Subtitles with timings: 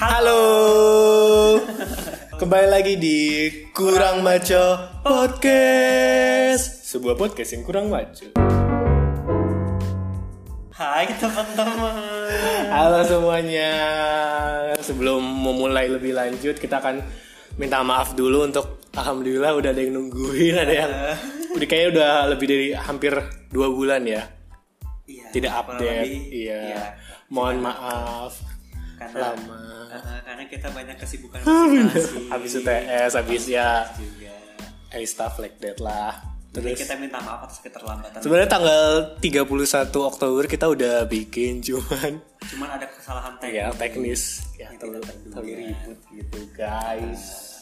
[0.00, 0.40] Halo.
[2.40, 6.88] Kembali lagi di Kurang Maco Podcast.
[6.88, 8.32] Sebuah podcast yang kurang maco.
[10.72, 12.32] Hai teman-teman.
[12.72, 13.72] Halo semuanya.
[14.80, 17.04] Sebelum memulai lebih lanjut, kita akan
[17.60, 20.92] minta maaf dulu untuk alhamdulillah udah ada yang nungguin, ada yang
[21.60, 23.12] udah kayaknya udah lebih dari hampir
[23.52, 24.24] dua bulan ya.
[25.04, 26.08] Iya, Tidak update.
[26.08, 26.58] lebih, Iya.
[26.72, 26.84] iya.
[27.28, 28.49] Mohon maaf.
[29.00, 29.56] Karena Lama.
[29.88, 32.28] uh, karena kita banyak kesibukan masing-masing.
[32.36, 34.28] Habis UTS, habis ya juga.
[34.92, 36.20] eh stuff like that lah.
[36.50, 38.20] Jadi Terus kita minta maaf atas keterlambatan.
[38.20, 38.82] sebenarnya tanggal
[39.16, 39.46] 31
[40.04, 43.54] Oktober kita udah bikin cuman Cuman ada kesalahan teknis.
[43.54, 44.22] ya teknis
[44.54, 47.56] ya terlalu, terlalu ribut gitu guys.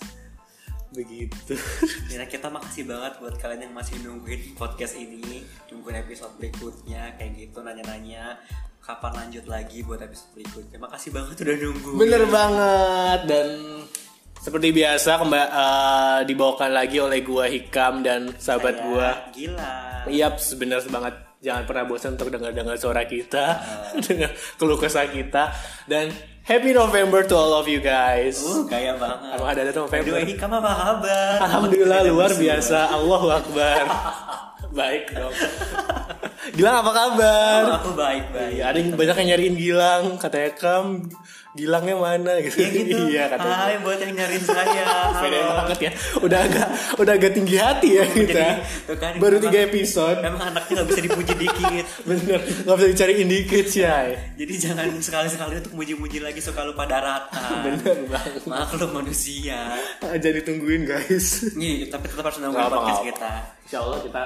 [0.88, 1.52] Begitu.
[2.08, 7.36] Ya, kita makasih banget buat kalian yang masih nungguin podcast ini, nungguin episode berikutnya kayak
[7.36, 8.40] gitu nanya-nanya
[8.88, 10.80] kapan lanjut lagi buat episode berikutnya.
[10.80, 11.90] Makasih banget udah nunggu.
[12.00, 13.46] Bener banget dan
[14.40, 15.48] seperti biasa kembali
[16.24, 20.08] dibawakan lagi oleh gua Hikam dan sahabat gua Gila.
[20.08, 21.14] Yap, benar banget.
[21.38, 23.62] Jangan pernah bosan untuk dengar-dengar suara kita,
[24.08, 25.54] dengar keluh kesah kita,
[25.86, 26.10] dan
[26.48, 28.40] Happy November to all of you guys.
[28.40, 29.36] Uh, gaya banget.
[29.36, 30.16] Emang ada ada November.
[30.16, 31.36] Aduh, Hikam apa kabar?
[31.44, 32.88] Alhamdulillah luar biasa.
[32.88, 33.84] Allahu Akbar.
[34.72, 35.32] Baik dong.
[36.56, 37.60] Gilang apa kabar?
[37.68, 38.52] Oh, aku baik-baik.
[38.56, 41.08] Iya, ada yang banyak yang nyariin Gilang, katanya Kam,
[41.58, 42.60] Gilangnya mana gitu.
[42.60, 42.96] Ya gitu.
[43.12, 43.56] iya katanya.
[43.56, 44.86] Hai buat yang nyariin saya.
[45.24, 45.90] Pede banget ya.
[46.22, 46.68] Udah agak
[47.00, 48.46] udah agak tinggi hati ya kita.
[48.86, 50.22] tuh kan, Baru tiga episode.
[50.22, 51.86] Emang anaknya gak bisa dipuji dikit.
[52.06, 53.84] Bener, gak bisa dicariin dikit sih.
[54.38, 57.64] Jadi jangan sekali-sekali untuk muji-muji lagi suka lupa daratan.
[57.66, 58.44] Bener banget.
[58.46, 59.74] Maklum manusia.
[59.98, 61.56] Jadi tungguin guys.
[61.58, 63.32] Nih, tapi tetap harus nungguin Nggak podcast nggak kita.
[63.68, 64.22] Insya Allah kita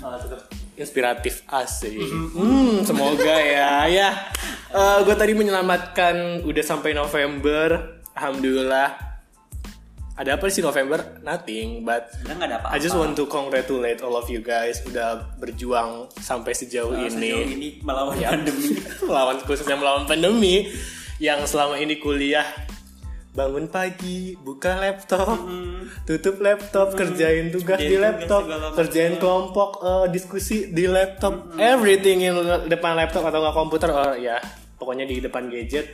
[0.00, 0.40] uh, tetap
[0.72, 2.00] inspiratif asik.
[2.32, 3.84] Hmm, semoga ya.
[3.84, 4.08] Ya,
[5.04, 8.00] gue tadi menyelamatkan udah sampai November.
[8.16, 8.96] Alhamdulillah.
[10.16, 11.20] Ada apa sih November?
[11.20, 12.72] Nothing, but ada apa-apa.
[12.72, 17.12] I just want to congratulate all of you guys udah berjuang sampai sejauh ini.
[17.12, 18.32] sejauh ini melawan Ya.
[18.32, 18.80] pandemi.
[19.12, 20.72] melawan khususnya melawan pandemi
[21.20, 22.48] yang selama ini kuliah
[23.36, 25.44] bangun pagi buka laptop.
[26.08, 28.42] Tutup laptop kerjain tugas Kerjain di tugas laptop.
[28.48, 28.72] macam.
[28.80, 31.60] kerjain kelompok eh, diskusi di laptop.
[31.60, 32.34] Everything in
[32.72, 34.40] depan laptop atau nggak komputer oh ya.
[34.80, 35.86] Pokoknya di depan gadget.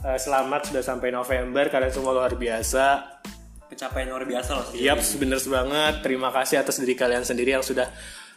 [0.00, 3.16] Eh, selamat sudah sampai November kalian semua luar biasa.
[3.68, 4.66] Pencapaian luar biasa loh.
[4.72, 5.94] Yap, bener banget.
[6.00, 7.90] Terima kasih atas diri kalian sendiri yang sudah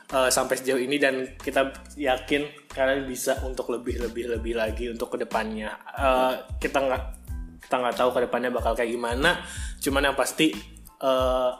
[0.09, 0.97] uh, sampai sejauh ini.
[0.97, 5.77] Dan kita yakin kalian bisa untuk lebih lebih lebih lagi untuk ke depannya.
[5.93, 7.19] Uh, kita nggak
[7.69, 9.46] kita nggak tahu ke depannya bakal kayak gimana.
[9.78, 10.50] Cuman yang pasti
[11.06, 11.53] uh,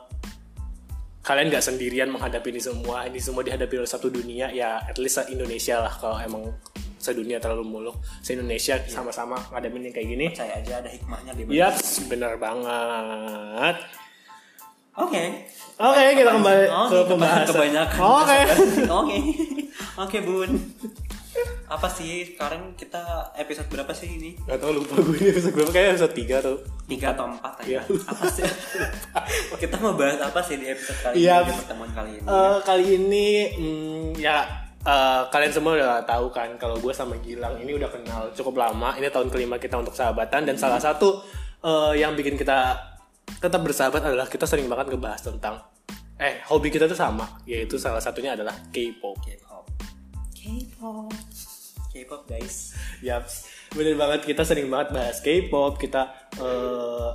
[1.22, 3.06] kalian nggak sendirian menghadapi ini semua.
[3.06, 6.50] Ini semua dihadapi oleh satu dunia ya, at least Indonesia lah kalau emang
[6.98, 8.02] sedunia terlalu muluk.
[8.26, 10.26] Se Indonesia sama-sama ngadepin yang kayak gini.
[10.34, 11.42] Percaya aja ada hikmahnya di.
[11.54, 11.78] Yap,
[12.10, 13.76] bener banget.
[14.98, 15.24] Oke.
[15.78, 17.48] Oke, kita kembali Oke, ke pembahasan.
[17.54, 18.00] kebanyakan.
[18.02, 18.40] Oke.
[19.06, 19.18] Oke.
[20.02, 20.52] Oke, Bun.
[21.70, 24.34] Apa sih sekarang kita episode berapa sih ini?
[24.50, 26.54] Gak tau lupa gue ini episode berapa kayaknya episode 3 atau
[26.90, 27.82] Tiga atau empat Iya.
[27.86, 28.02] aja.
[28.10, 28.46] Apa sih?
[29.62, 31.46] kita mau bahas apa sih di episode kali Iya.
[31.46, 31.54] ini?
[31.54, 32.26] Pertemuan kali ini.
[32.26, 34.38] Eh, kali ini hmm, ya
[34.82, 38.98] eh, kalian semua udah tahu kan kalau gue sama Gilang ini udah kenal cukup lama.
[38.98, 41.22] Ini tahun kelima kita untuk sahabatan dan salah satu
[41.62, 42.74] eh, yang bikin kita
[43.38, 45.62] tetap bersahabat adalah kita sering banget ngebahas tentang
[46.20, 49.22] eh hobi kita tuh sama yaitu salah satunya adalah K-pop.
[50.40, 51.12] K-pop.
[51.92, 52.22] K-pop.
[52.32, 52.72] Guys.
[53.04, 53.28] Yap,
[53.76, 57.12] bener banget kita sering banget bahas K-pop, kita eh,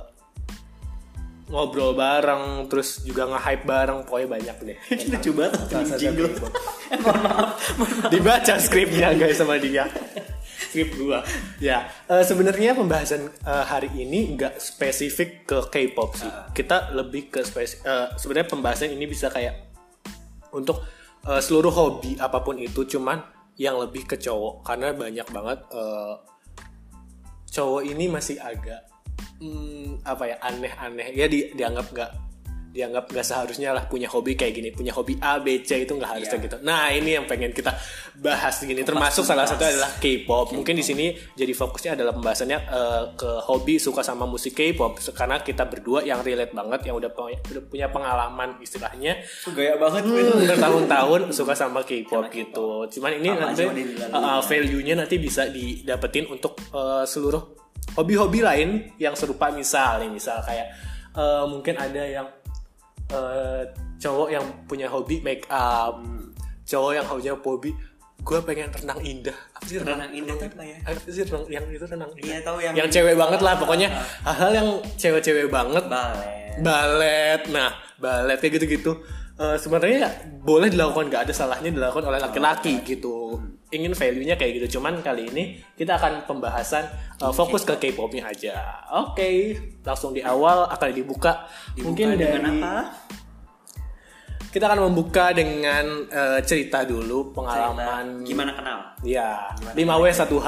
[1.49, 4.77] ngobrol bareng, terus juga nge-hype bareng, pokoknya banyak deh.
[5.69, 6.29] Salah satu jingle.
[6.85, 8.13] Eh, mohon maaf.
[8.13, 9.89] Dibaca skripnya guys sama dia.
[10.69, 11.25] Skrip gua.
[11.57, 16.29] Ya, eh, sebenarnya pembahasan eh, hari ini nggak spesifik ke K-pop sih.
[16.53, 17.81] Kita lebih ke spesifik.
[18.21, 19.65] sebenarnya pembahasan ini bisa kayak
[20.53, 20.85] untuk
[21.27, 23.21] eh, seluruh hobi apa pun itu, cuman
[23.55, 24.65] yang lebih ke cowok.
[24.65, 26.13] Karena banyak banget eh,
[27.55, 28.81] cowok ini masih agak
[29.39, 31.07] hmm, apa ya aneh-aneh.
[31.15, 32.11] Ya di, dianggap nggak
[32.75, 36.11] dianggap nggak seharusnya lah punya hobi kayak gini punya hobi A B C itu nggak
[36.11, 36.45] harusnya Iya.
[36.51, 36.57] gitu.
[36.67, 37.71] Nah ini yang pengen kita
[38.19, 38.83] bahas gini.
[38.83, 40.51] Termasuk salah satu adalah K-pop.
[40.51, 44.99] Mungkin di sini jadi fokusnya adalah pembahasannya eh, ke hobi suka sama musik K-pop.
[45.15, 49.23] Karena kita berdua yang relate banget yang udah punya, udah punya pengalaman istilahnya.
[49.55, 50.03] Gaya banget.
[50.03, 52.83] Hmm, bertahun-tahun suka sama K-pop gitu.
[52.99, 53.63] Cuman ini nanti
[54.11, 57.55] uh, value-nya nanti bisa didapetin untuk uh, seluruh
[57.95, 58.69] hobi-hobi lain
[58.99, 59.47] yang serupa.
[59.55, 60.67] Misal nih, misal kayak
[61.15, 62.27] uh, mungkin ada yang
[63.11, 63.61] uh,
[63.99, 65.99] cowok yang punya hobi make up,
[66.65, 67.71] cowok yang punya hobi
[68.25, 69.37] gue pengen renang indah.
[69.53, 70.77] Apa sih Renang indah tuh apa ya?
[70.81, 72.25] apa sih renang yang itu renang indah?
[72.25, 73.87] Iya tahu yang yang cewek banget lah pokoknya
[74.25, 75.85] hal-hal yang cewek-cewek banget.
[75.85, 76.57] Balet.
[76.65, 77.41] balet.
[77.53, 77.69] Nah
[78.01, 78.97] balet kayak gitu-gitu
[79.35, 80.11] Eh, sebenarnya ya
[80.47, 83.35] boleh dilakukan nggak ada salahnya dilakukan oleh laki-laki gitu
[83.67, 86.87] ingin value-nya kayak gitu cuman kali ini kita akan pembahasan
[87.19, 88.55] eh, fokus ke K-popnya aja
[88.95, 92.75] oke langsung di awal akan dibuka, Dibuka mungkin dengan dari apa?
[94.55, 98.79] kita akan membuka dengan eh, cerita dulu pengalaman Gimana kenal?
[99.03, 100.47] Ya, 5W 1H.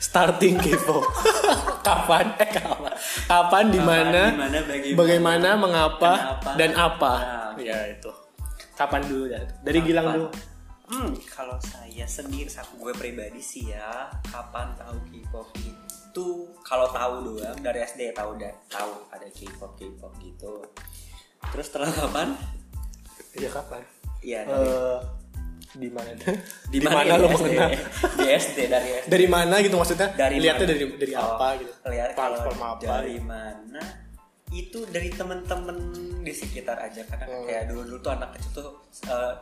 [0.00, 1.04] Starting K-pop.
[1.86, 2.32] kapan?
[2.40, 2.92] Eh kapan?
[3.28, 4.32] Kapan, di mana?
[4.32, 6.50] di mana, bagaimana, Bagaimana, mengapa, kenapa.
[6.56, 7.12] dan apa?
[7.20, 8.21] Nah, ya itu.
[8.74, 9.40] Kapan dulu ya?
[9.60, 10.18] Dari Gilang Kapan?
[10.18, 10.28] dulu.
[10.92, 16.28] Hmm, kalau saya sendiri, sama gue pribadi sih ya, kapan tahu K-pop itu
[16.60, 20.60] kalau tahu doang dari SD tahu udah tahu ada K-pop K-pop gitu.
[21.48, 22.36] Terus setelah kapan?
[23.32, 23.80] Iya kapan?
[24.20, 25.22] Iya dari Eh
[25.72, 26.12] di mana?
[26.68, 27.70] di mana ya, lo mengenal?
[28.20, 29.08] Di SD dari SD.
[29.08, 30.08] Dari mana gitu maksudnya?
[30.12, 30.72] Dari Lihatnya mana?
[30.76, 31.72] dari dari Oh, apa gitu?
[31.88, 32.38] Lihat kalau
[32.76, 33.82] dari mana?
[34.52, 35.76] Itu dari temen-temen
[36.20, 37.44] di sekitar aja karena Hmm.
[37.44, 38.68] kayak dulu-dulu tuh anak kecil tuh
[39.04, 39.32] eh,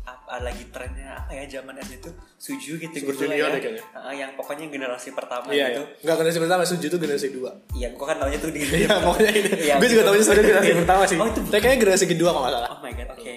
[0.00, 3.82] apa lagi trennya apa ya zaman SD tuh suju gitu Super gitu lah kayaknya.
[3.92, 5.82] Ah, yang pokoknya generasi pertama Iya, gitu.
[5.82, 5.94] iya.
[6.00, 7.50] Enggak generasi pertama, Suju itu generasi kedua.
[7.70, 9.50] Iya, gua kan taunya tuh di Iya, pokoknya ini.
[9.60, 10.08] Iya, gue juga gitu.
[10.08, 11.16] tahunya sebenarnya generasi pertama sih.
[11.18, 12.70] Oh, itu Tapi kayaknya generasi kedua kalau nggak salah.
[12.70, 13.34] Oh my god, oke.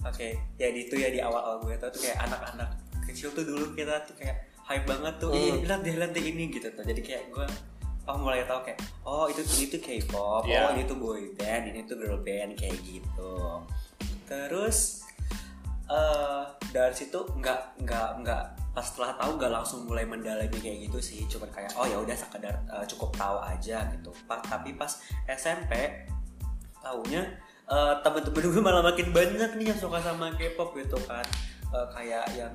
[0.00, 2.68] Oke, ya di itu ya di awal-awal gue tau tuh kayak anak-anak
[3.04, 5.30] kecil tuh dulu kita tuh kayak hype banget tuh.
[5.30, 5.38] Hmm.
[5.38, 6.82] Ih, lihat deh, lihat deh ini gitu tuh.
[6.82, 7.46] Jadi kayak gue
[8.10, 10.66] oh mulai tahu kayak oh itu ini tuh K-pop, Iya.
[10.66, 13.34] oh ini tuh boy band, ini tuh girl band kayak gitu.
[14.26, 15.06] Terus
[15.90, 21.02] eh dari situ nggak nggak nggak pas setelah tahu nggak langsung mulai mendalami kayak gitu
[21.02, 25.02] sih cuman kayak oh ya udah sekedar eh, cukup tahu aja gitu pas tapi pas
[25.26, 26.06] SMP
[26.78, 27.22] tahunya
[27.66, 31.26] eh, temen-temen gue malah makin banyak nih yang suka sama K-pop gitu kan
[31.70, 32.50] Eh, kayak yang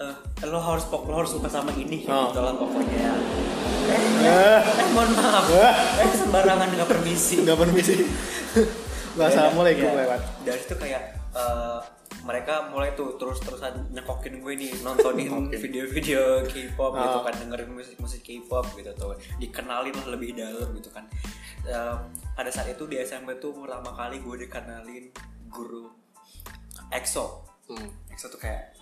[0.00, 0.14] eh,
[0.44, 2.26] lo harus pok lo harus suka sama ini kayak Oh.
[2.26, 3.12] gitu lah pokoknya
[3.86, 5.74] eh, eh, eh mohon maaf eh
[6.14, 7.94] sembarangan nggak permisi Enggak permisi.
[9.10, 10.20] Wassalamualaikum Ya, lewat.
[10.42, 11.78] dari situ kayak eh,
[12.20, 17.24] mereka mulai tuh terus-terusan nyekokin gue nih nontonin video-video K-pop gitu Ah.
[17.24, 21.04] kan dengerin musik-musik K-pop gitu tuh dikenalin lah lebih dalam gitu kan
[21.60, 21.96] Eh,
[22.32, 25.12] pada saat itu di SMP tuh pertama kali gue dikenalin
[25.46, 25.92] guru
[26.88, 27.88] EXO Hmm.
[28.08, 28.72] EXO tuh kayak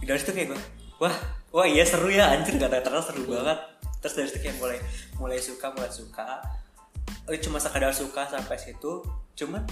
[0.00, 0.60] dari situ kayak gue
[0.98, 1.14] wah
[1.48, 3.58] wah iya seru ya anjir gak ternyata seru banget.
[3.98, 4.78] Terus dari situ kayak mulai
[5.16, 6.38] mulai suka mulai suka.
[7.24, 9.02] Eh, cuma sekadar suka sampai situ
[9.34, 9.62] cuman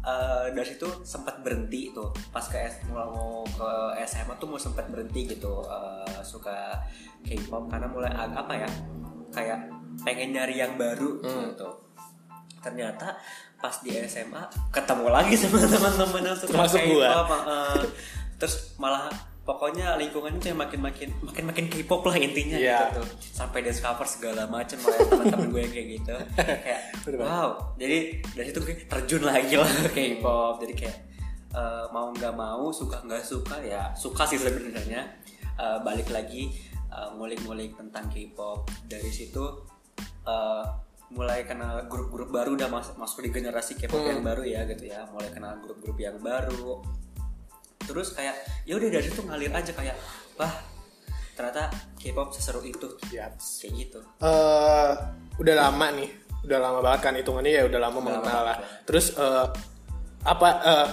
[0.00, 2.12] eh, dari situ sempat berhenti tuh.
[2.28, 3.68] Pas ke S, mau, mau ke
[4.04, 6.80] SMA tuh mau sempat berhenti gitu eh, suka
[7.22, 7.66] K-pop.
[7.66, 8.68] Karena mulai ag- apa ya
[9.30, 9.68] kayak
[10.00, 11.50] pengen nyari yang baru Hmm.
[11.50, 11.68] gitu.
[12.60, 13.16] Ternyata
[13.56, 14.40] pas di SMA
[14.70, 16.56] ketemu lagi sama teman-teman yang suka.
[16.68, 17.82] K-pop eh,
[18.36, 19.08] terus malah
[19.44, 22.78] pokoknya lingkungannya tuh yang makin makin makin makin K-pop lah intinya Iya.
[22.90, 23.00] gitu.
[23.00, 26.14] Tuh sampai dance cover segala macam oleh teman-teman gue kayak gitu.
[26.34, 26.80] Kayak
[27.14, 27.48] wow.
[27.76, 30.58] Jadi dari situ gue terjun lagi lah ke K-pop.
[30.58, 30.96] Jadi kayak
[31.52, 35.02] eh, mau nggak mau suka nggak suka ya suka sih sebenarnya.
[35.54, 36.48] Eh, balik lagi
[36.88, 38.64] eh, ngulik-ngulik tentang K-pop.
[38.84, 39.44] Dari situ
[40.24, 40.64] eh,
[41.12, 44.10] mulai kenal grup-grup baru udah mas- masuk di generasi K-pop Hmm.
[44.10, 45.04] yang baru ya gitu ya.
[45.06, 46.80] Mulai kenal grup-grup yang baru
[47.84, 48.34] terus kayak
[48.64, 49.96] ya udah dari situ ngalir aja kayak
[50.34, 50.52] wah
[51.34, 51.66] ternyata
[51.98, 53.60] K-pop seseru itu Yaps.
[53.60, 54.90] kayak gitu eh
[55.34, 56.10] udah lama nih,
[56.42, 58.56] udah lama banget kan hitungannya ya udah lama Udah mengenal lama lah.
[58.84, 59.46] Terus eh,
[60.22, 60.88] apa eh,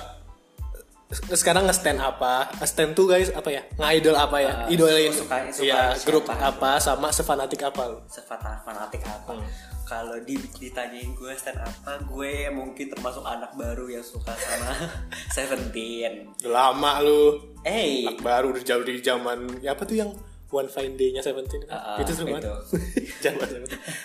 [1.29, 2.49] sekarang nge-stand apa?
[2.57, 3.61] Nge-stand tuh guys apa ya?
[3.75, 4.51] Nge-idol apa ya?
[4.63, 7.99] Ah, Idolain suka- suka ya grup apa sama sefanatik apa lu?
[8.07, 9.45] sefata fanatik apa Hmm.
[9.91, 14.71] Kalau di, ditanyain gue stand apa gue mungkin termasuk anak baru yang suka sama
[15.35, 17.51] Seventeen lama lu.
[17.67, 20.15] eh Anak baru udah jauh di zaman ya apa tuh yang
[20.51, 21.73] One Fine Day-nya Seventeen kan?
[21.73, 22.51] Ah, itu seru banget.
[23.23, 23.63] Seventeen.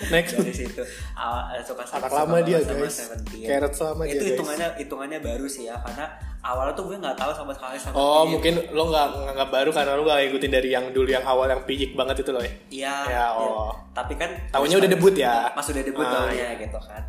[0.09, 0.33] Next.
[0.33, 2.95] dari situ awal suka Anak suka lama dia, sama guys.
[2.95, 3.45] Seventeen.
[3.45, 4.31] Keret sama dia, itu guys.
[4.33, 6.07] hitungannya hitungannya baru sih ya karena
[6.41, 7.99] awalnya tuh gue nggak tahu sama sekali Seventeen.
[8.01, 11.47] Oh mungkin lo nggak nggak baru karena lo nggak ngikutin dari yang dulu yang awal
[11.47, 12.53] yang pijik banget itu loh ya.
[12.71, 12.95] Iya.
[12.95, 13.25] Ya, iya.
[13.35, 13.75] oh.
[13.91, 15.51] Tapi kan Tahunya udah debut ya?
[15.51, 17.03] Pas udah debut Ah, tahunya gitu kan.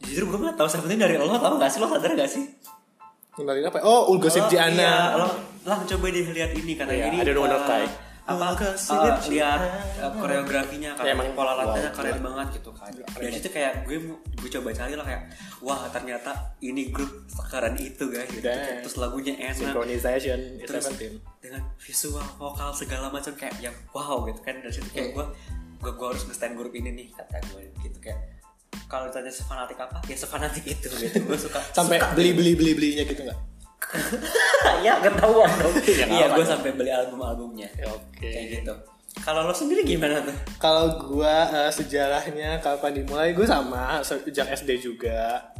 [0.00, 2.44] Justru gue nggak tahu Seventeen dari lo tau gak sih lo sadar gak sih?
[3.36, 3.78] Kenalin apa?
[3.84, 4.72] Oh Ulgosip Oh, Jiana.
[4.74, 5.28] Iya, lo
[5.62, 7.16] lah coba deh lihat ini karena Iya, ini.
[7.28, 7.86] Know what eh, Kai.
[8.28, 8.68] Apa
[9.18, 9.30] Jiana.
[9.30, 9.60] lihat
[9.96, 12.92] eh, koreografinya Ya, karena emang, pola latihannya wow, keren banget gitu kan.
[12.92, 15.22] Keren Dari situ kayak gue gue coba cari lah kayak
[15.58, 16.30] wah ternyata
[16.60, 18.44] ini grup sekarang itu guys gitu.
[18.44, 19.56] Dan- Terus lagunya enak.
[19.58, 20.84] Synchronization terus
[21.38, 25.24] dengan visual vokal segala macam kayak yang wow gitu kan dari situ kayak gue
[25.78, 28.18] gue gue harus nge-stand grup ini nih kata gue gitu kayak
[28.84, 32.12] kalau ditanya sefanatik apa ya sefanatik itu gitu gue suka Sampai suka.
[32.12, 33.38] beli beli beli belinya gitu nggak?
[34.84, 38.28] ya ketahuan dong Ya, iya gue sampai beli album albumnya Oke.
[38.28, 38.74] kayak gitu
[39.18, 44.78] kalau lo sendiri gimana tuh Kalau gua eh, sejarahnya kapan dimulai, gue sama sejak SD
[44.78, 45.50] juga.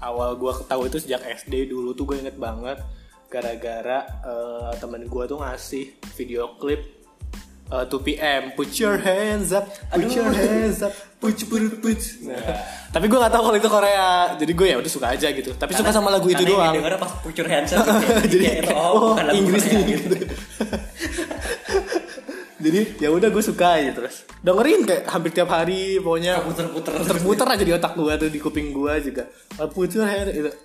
[0.00, 2.76] Awal gua tahu itu sejak SD dulu tuh gue inget banget
[3.32, 6.99] gara-gara eh, temen gua tuh ngasih video klip
[7.70, 12.00] eh, 2PM Put your hands up, put your hands up, put put put.
[12.26, 12.38] Nah,
[12.90, 15.54] tapi gue nggak tahu kalau itu Korea, jadi gue ya udah suka aja gitu.
[15.54, 16.74] Tapi suka sama lagu itu Karena doang.
[16.74, 18.18] denger pas put your hands up gitu ya.
[18.26, 20.16] jadi itu oh, oh, Inggris Korea, nih gitu.
[22.60, 24.28] Jadi ya udah gue suka aja terus.
[24.44, 26.92] Dengerin kayak hampir tiap hari pokoknya Puter-puter.
[27.24, 29.24] puter aja di otak gue tuh di kuping gue juga.
[29.72, 30.04] Puter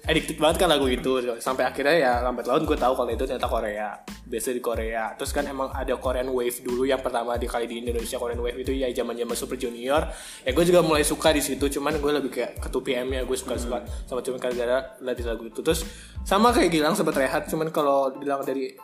[0.03, 1.23] addicted banget kan lagu itu.
[1.39, 3.89] Sampai akhirnya ya lambat laun gue tahu kalau itu ternyata Korea.
[4.27, 5.15] Biasa di Korea.
[5.15, 8.59] Terus kan emang ada Korean Wave dulu yang pertama di kali di Indonesia Korean Wave
[8.59, 10.03] itu ya zaman zaman Super Junior.
[10.43, 13.37] Ya gue juga mulai suka di situ cuman gue lebih kayak ke 2PM nya gue
[13.39, 15.63] suka suka sama cuman gara-gara lihat di lagu itu.
[15.63, 15.87] Terus
[16.27, 18.75] sama kayak Gilang sempat rehat cuman kalau bilang dari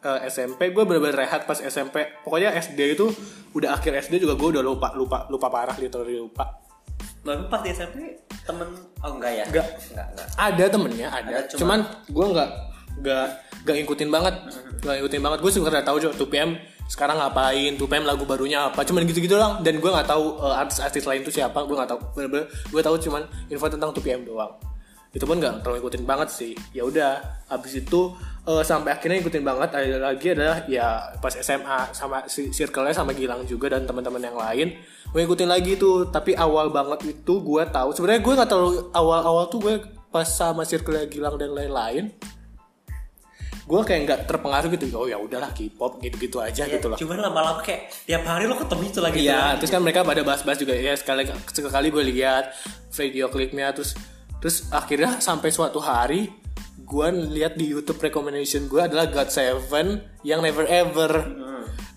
[0.00, 3.12] eh, SMP gue bener-bener rehat pas SMP pokoknya SD itu
[3.52, 6.60] udah akhir SD juga gue udah lupa lupa lupa parah literally lupa.
[7.20, 8.16] Tapi pas di SMP
[8.48, 8.68] temen
[9.04, 9.44] oh enggak ya?
[9.52, 9.66] Enggak.
[9.92, 10.28] enggak, enggak.
[10.40, 12.50] ada temennya ada, Ada, cuman, cuman- gue nggak
[13.00, 13.26] nggak
[13.60, 14.34] nggak ngikutin banget.
[14.80, 15.38] Nggak ngikutin banget.
[15.44, 16.50] Gue sebenarnya tahu juga 2PM
[16.90, 18.80] sekarang ngapain 2PM lagu barunya apa.
[18.88, 19.60] Cuman gitu-gitu doang.
[19.60, 21.60] Dan gue nggak tahu eh, artis-artis lain tuh siapa.
[21.68, 22.00] Gue nggak tahu.
[22.16, 24.69] Bener-bener gue tahu cuman info tentang 2PM doang
[25.10, 26.52] itu pun nggak terlalu ngikutin banget sih.
[26.70, 27.18] Ya udah
[27.50, 28.14] habis itu
[28.46, 30.86] eh, sampai akhirnya ngikutin banget ada lagi adalah ya
[31.18, 34.68] pas SMA sama circle-nya sama Gilang juga dan teman-teman yang lain
[35.10, 36.06] gue ngikutin lagi tuh.
[36.08, 39.74] Tapi awal banget itu gue tahu sebenarnya gue nggak terlalu awal-awal tuh gue
[40.10, 42.14] pas sama circle Gilang dan lain-lain
[43.70, 44.90] gue kayak nggak terpengaruh gitu.
[44.98, 46.98] Oh ya udahlah K-pop gitu-gitu aja Ya, gitu loh.
[46.98, 49.62] Cuman lama-lama kayak tiap hari lo ketemu itu lagi Iya, tuh.
[49.62, 52.50] terus kan mereka pada bahas-bahas juga ya sekali sekali gue lihat
[52.90, 53.94] video klipnya terus
[54.40, 56.32] terus akhirnya sampai suatu hari
[56.80, 61.12] gue lihat di YouTube recommendation gue adalah God Seven yang Never Ever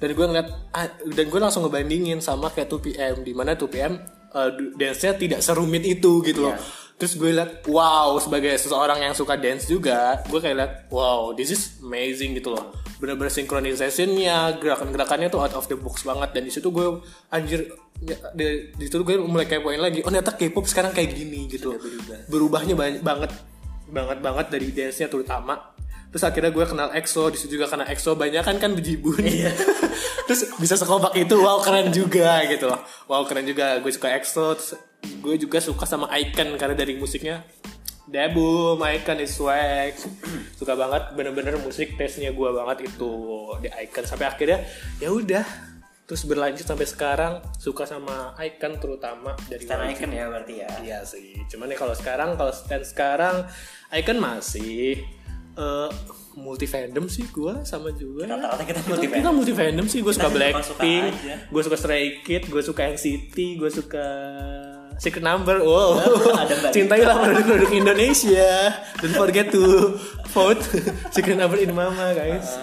[0.03, 3.95] dan gue ngeliat ah, dan gue langsung ngebandingin sama kayak 2PM di mana 2PM
[4.35, 6.59] uh, dance-nya tidak serumit itu gitu loh.
[6.99, 11.55] Terus gue liat wow sebagai seseorang yang suka dance juga, gue kayak liat wow this
[11.55, 12.75] is amazing gitu loh.
[13.03, 17.03] Bener-bener synchronization-nya, gerakan-gerakannya tuh out of the box banget dan di situ gue
[17.35, 17.67] anjir
[17.99, 19.99] ya, di, di situ gue mulai kepoin lagi.
[20.07, 21.75] Oh ternyata K-pop sekarang kayak gini gitu.
[22.31, 23.35] Berubahnya banyak banget
[23.91, 25.75] banget banget dari dance-nya terutama.
[26.15, 29.19] Terus akhirnya gue kenal EXO, di situ juga karena EXO banyak kan kan bejibun.
[30.29, 32.79] Terus bisa sekompak itu, wow keren juga gitu loh.
[33.09, 34.55] Wow keren juga, gue suka EXO.
[34.55, 34.71] Terus
[35.03, 37.43] gue juga suka sama Icon karena dari musiknya
[38.03, 39.95] Debum, Icon is swag
[40.53, 43.11] Suka banget, bener-bener musik taste-nya gue banget itu
[43.59, 44.59] di Icon Sampai akhirnya
[44.99, 45.45] ya udah
[46.03, 49.87] Terus berlanjut sampai sekarang suka sama Icon terutama dari Stan.
[49.87, 50.69] Icon ya berarti ya.
[50.83, 53.47] Iya sih, cuman ya kalau sekarang kalau stand sekarang
[53.87, 54.99] Icon masih
[55.53, 55.89] eh
[56.35, 58.27] multi fandom sih gue sama juga.
[58.27, 61.05] Rata-rata kita Kita- multi Kita multi fandom sih, gue suka Blackpink,
[61.47, 64.05] gue suka Stray Kids, gue suka NCT, gue suka
[64.97, 65.59] Secret Number.
[65.59, 65.99] Wow,
[66.69, 68.71] cintailah produk-produk Indonesia.
[68.97, 69.95] Don't forget to
[70.29, 70.61] vote
[71.15, 72.57] Secret Number in Mama guys.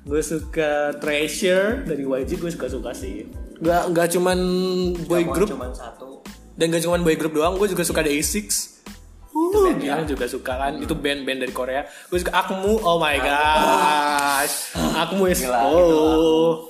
[0.00, 3.28] Gue suka Treasure dari YG, gue suka-suka sih.
[3.58, 4.38] Gak, gak cuman
[5.02, 6.24] boy Cuma- group Cuman satu.
[6.54, 8.76] dan gak cuma boy group doang, gue juga suka Day6
[9.30, 9.94] Uh, ya?
[9.94, 11.82] Gilang juga suka kan, itu band-band dari Korea.
[12.04, 16.66] Gue suka Akmu, oh my gosh, Akmu is Gila, oh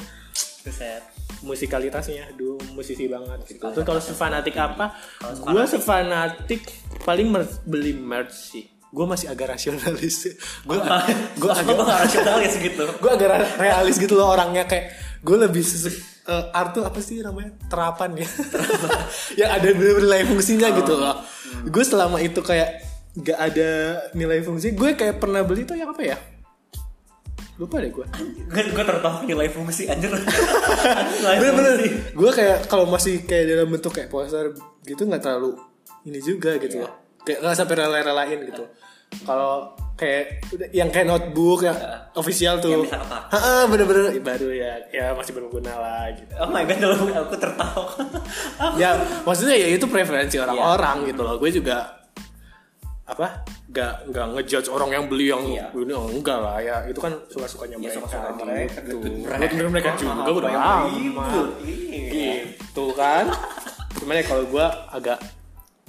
[0.60, 1.00] Buset.
[1.42, 3.40] Musikalitasnya, aduh musisi banget.
[3.48, 3.60] Gitu.
[3.60, 4.96] Kalau sefanatik apa?
[5.40, 6.62] Gue sefanatik
[7.04, 8.64] paling mer- beli merch sih.
[8.90, 10.34] Gue masih agak rasionalis.
[10.66, 10.82] Gue gue
[11.38, 12.84] Gue agak rasionalis gitu.
[13.02, 17.52] gue agak realis gitu loh orangnya kayak gue lebih eh, art tuh apa sih namanya
[17.68, 18.28] terapan ya
[19.44, 21.20] yang ada nilai fungsinya gitu loh
[21.68, 22.80] gue selama itu kayak
[23.20, 23.70] gak ada
[24.16, 26.16] nilai fungsi gue kayak pernah beli tuh yang apa ya
[27.60, 28.06] lupa deh gue
[28.48, 30.08] Gue gue tertawa nilai fungsi anjir.
[31.40, 31.76] bener-bener
[32.16, 34.56] gue kayak kalau masih kayak dalam bentuk kayak poster
[34.88, 35.60] gitu nggak terlalu
[36.08, 36.80] ini juga gitu.
[36.80, 38.64] Loh kayak nggak sampai rela-relain gitu.
[39.26, 41.74] Kalau kayak yang kayak notebook yang
[42.14, 42.86] official tuh.
[42.86, 44.14] Heeh, bener-bener.
[44.22, 46.30] Baru ya ya masih berguna lah gitu.
[46.38, 46.94] Oh my god,
[47.26, 47.90] aku tertawa.
[48.78, 51.36] ya maksudnya ya itu preferensi orang-orang gitu loh.
[51.36, 51.99] Gue juga
[53.10, 53.26] apa
[53.66, 55.66] nggak nggak ngejudge orang yang beli yang Iya.
[55.74, 58.44] ini oh, enggak lah ya itu kan suka sukanya Ya, mereka suka-suka gitu.
[58.44, 60.50] mereka, Duit- duit mereka juga udah
[60.88, 61.50] ribut.
[61.60, 62.34] Iya.
[62.46, 63.24] gitu kan
[63.92, 65.18] cuman ya kalau gue agak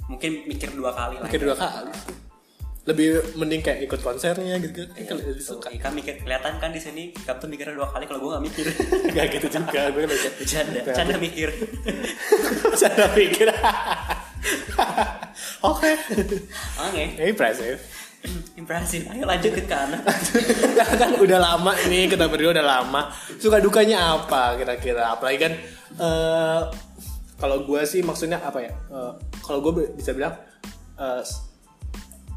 [0.02, 1.24] Mungkin mikir dua kali lah.
[1.24, 1.94] mikir dua kali
[2.82, 6.82] lebih mending kayak ikut konsernya gitu kan kalau lebih suka Ika mikir kelihatan kan di
[6.82, 8.66] sini tuh mikirnya dua kali kalau gue gak mikir.
[9.14, 11.48] gak gitu juga gue lebih Bercanda, bercanda mikir.
[12.74, 13.46] cara pikir
[15.70, 15.90] oke.
[16.82, 17.02] Oke.
[17.22, 17.80] impressive
[18.54, 19.98] impresi ayo lanjut ke kanan.
[21.00, 23.10] Kan udah lama nih kita berdua udah lama.
[23.38, 25.10] Suka dukanya apa kira-kira?
[25.10, 25.52] Apalagi kan
[25.98, 26.60] eh,
[27.34, 28.70] kalau gue sih maksudnya apa ya?
[28.70, 30.38] Eh, kalau gue bisa bilang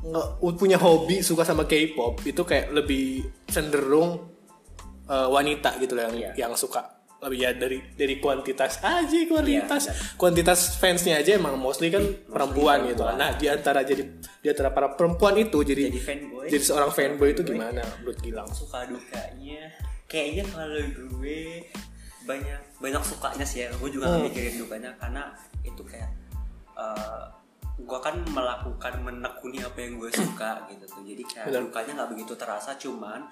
[0.06, 4.26] nge- punya hobi suka sama K-pop itu kayak lebih cenderung
[5.06, 6.50] eh, wanita gitu loh yang Iya.
[6.50, 6.95] yang suka
[7.26, 12.86] lebih ya dari dari kuantitas aja kuantitas Iya, kuantitas fansnya aja emang mostly kan perempuan
[12.86, 13.18] gitu perempuan.
[13.18, 17.34] nah di antara jadi di antara para perempuan itu jadi jadi fanboy jadi seorang fanboy
[17.34, 18.48] itu gimana menurut Gilang?
[18.50, 19.74] suka dukanya
[20.06, 20.78] kayaknya kalau
[21.18, 21.66] gue
[22.24, 24.26] banyak banyak sukanya sih ya gue juga Hmm.
[24.26, 26.10] mikirin dukanya karena itu kayak
[26.74, 27.24] eh,
[27.76, 31.62] gue kan melakukan menekuni apa yang gue suka gitu tuh jadi kayak Benar.
[31.66, 33.26] dukanya nggak begitu terasa cuman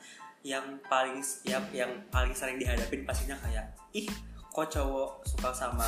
[0.43, 4.07] yang paling yang yang paling sering dihadapin pastinya kayak ih
[4.51, 5.87] kok cowok suka sama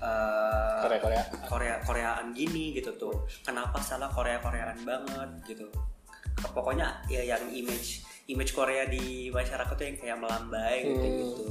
[0.00, 1.22] eh, Korea Korea.
[1.46, 3.14] Korea Koreaan gini gitu tuh.
[3.44, 5.28] Kenapa salah Korea Koreaan banget?
[5.46, 5.68] gitu.
[6.40, 11.18] Pokoknya ya yang image image Korea di masyarakat tuh yang kayak melambai gitu Hmm.
[11.20, 11.46] gitu.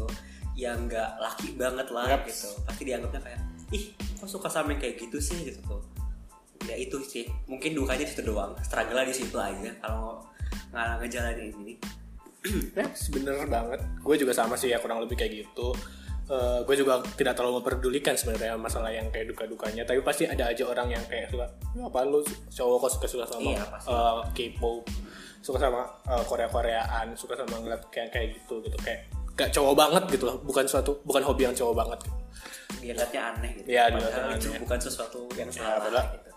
[0.58, 2.26] Yang nggak laki banget lah Yap.
[2.26, 2.50] gitu.
[2.66, 3.84] Pasti dianggapnya kayak ih
[4.18, 5.46] kok suka sama yang kayak gitu sih?
[5.46, 5.82] gitu tuh.
[6.66, 7.30] Ya itu sih.
[7.46, 8.58] Mungkin dukanya di situ doang.
[8.66, 10.26] Struggle di situ aja kalau
[10.74, 11.74] nggak ngejalanin ini
[12.72, 13.80] Ya, bener banget.
[14.00, 15.76] Gue juga sama sih ya kurang lebih kayak gitu.
[16.62, 19.82] gue juga tidak terlalu memperdulikan sebenarnya masalah yang kayak duka-dukanya.
[19.82, 22.22] Tapi pasti ada aja orang yang kayak suka, "Ya, apa lu
[22.54, 23.90] cowok kok suka-suka sama Iya, pasti.
[23.90, 24.18] eh,
[24.54, 24.86] K-pop,
[25.42, 30.04] suka sama eh, Korea-Koreaan, suka sama ngeliat kayak kayak gitu gitu kayak gak cowok banget
[30.14, 30.38] gitu loh.
[30.46, 32.00] Bukan suatu bukan hobi yang cowok banget.
[32.06, 32.14] Gitu.
[32.80, 34.60] dilihatnya aneh gitu Iya, itu aneh.
[34.62, 36.30] bukan sesuatu yang Ya, salah padahal- gitu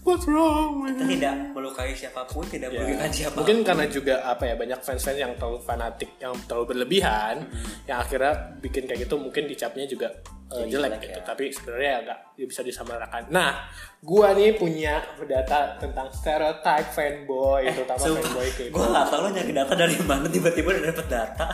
[0.00, 3.38] What's wrong with kita tidak melukai siapa pun tidak Ya, merugikan siapa pun.
[3.44, 7.44] Mungkin karena juga apa ya banyak fans-fans yang terlalu fanatik yang terlalu berlebihan
[7.84, 8.32] yang akhirnya
[8.64, 10.08] bikin kayak gitu mungkin dicapnya juga
[10.48, 11.20] uh, Jadi jelek jelek, gitu.
[11.20, 11.24] ya.
[11.28, 13.22] tapi sebenarnya agak ya bisa disamaratakan.
[13.28, 13.68] Nah
[14.00, 18.80] gua nih punya data tentang stereotype fanboy terutama Sumpah, fanboy K-pop.
[18.80, 21.48] Gak tau lo nyari data dari mana tiba-tiba udah dapet data.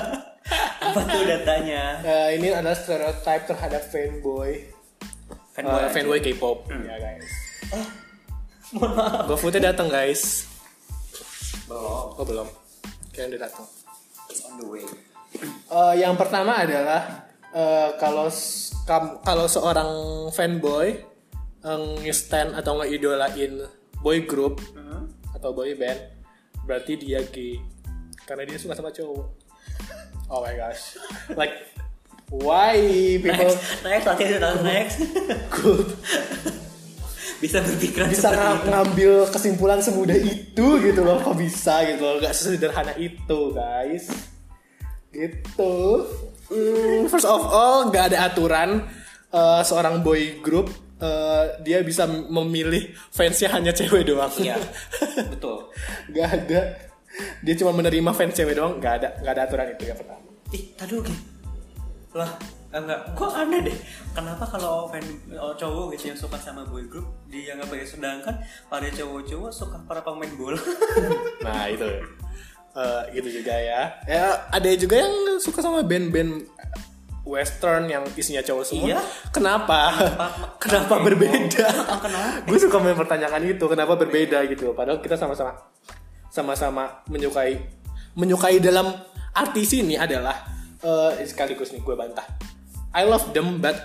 [0.84, 2.02] Apa tuh datanya?
[2.04, 4.68] Eh, ini adalah stereotype terhadap fanboy.
[5.56, 6.68] Fanboy uh, fanboy K-pop.
[6.68, 7.49] Ya guys
[8.74, 9.26] mohon maaf.
[9.26, 10.46] GoFoodnya datang guys.
[11.66, 12.14] Belum.
[12.18, 12.48] Oh belum.
[13.10, 13.66] Kayaknya udah datang.
[14.30, 14.86] It's on the way.
[15.70, 18.26] Eh, yang pertama adalah eh, kalau
[19.22, 19.90] kalau seorang
[20.34, 20.98] fanboy
[21.62, 23.66] eh, nge-stan atau ngeidolain
[24.02, 24.62] boy group
[25.34, 25.98] atau boy band
[26.66, 27.58] berarti dia gay.
[28.26, 29.26] Karena dia suka sama cowok.
[30.30, 30.94] Oh my gosh.
[31.34, 31.74] Like
[32.30, 32.78] why
[33.18, 33.50] people?
[33.50, 33.82] Next.
[33.82, 34.96] Next next next.
[35.50, 35.90] Could
[37.40, 38.68] bisa berpikiran bisa ng- itu.
[38.68, 42.20] ngambil kesimpulan semudah itu gitu loh kok bisa gitu loh.
[42.20, 44.12] Gak sesederhana itu guys.
[45.10, 45.74] Gitu.
[46.50, 48.84] Hmm, first of all nggak ada aturan
[49.32, 50.68] eh, seorang boy group
[51.00, 54.30] eh, dia bisa memilih fansnya hanya cewek doang.
[54.36, 54.60] Iya
[55.32, 55.72] betul.
[56.12, 56.60] Nggak ada.
[57.42, 60.28] Dia cuma menerima fans cewek doang nggak ada nggak ada aturan itu yang pertama.
[60.52, 61.14] Ih tadi oke.
[62.14, 63.00] Lah enggak.
[63.18, 63.76] Gua aneh deh?
[64.14, 65.02] Kenapa kalau fan
[65.34, 68.34] oh, cowok gitu yang suka sama boy group dia nggak pakai sedangkan
[68.70, 70.60] pada cowok-cowok suka para pemain bola.
[71.46, 71.86] Nah itu.
[72.70, 73.90] Eh, gitu juga ya.
[74.06, 76.46] Ya ada juga yang suka sama band-band
[77.26, 78.86] western yang isinya cowok semua.
[78.94, 79.00] Iya.
[79.34, 79.90] kenapa?
[80.62, 81.02] Kenapa?
[81.02, 81.66] Berbeda?
[82.06, 82.46] Kenapa?
[82.46, 84.72] gue suka mempertanyakan itu kenapa berbeda gitu.
[84.74, 85.58] Padahal kita sama-sama
[86.30, 87.58] sama-sama menyukai
[88.14, 88.94] menyukai dalam
[89.34, 90.34] arti sini adalah
[90.82, 92.26] eh, sekaligus nih gue bantah
[92.90, 93.76] I love them but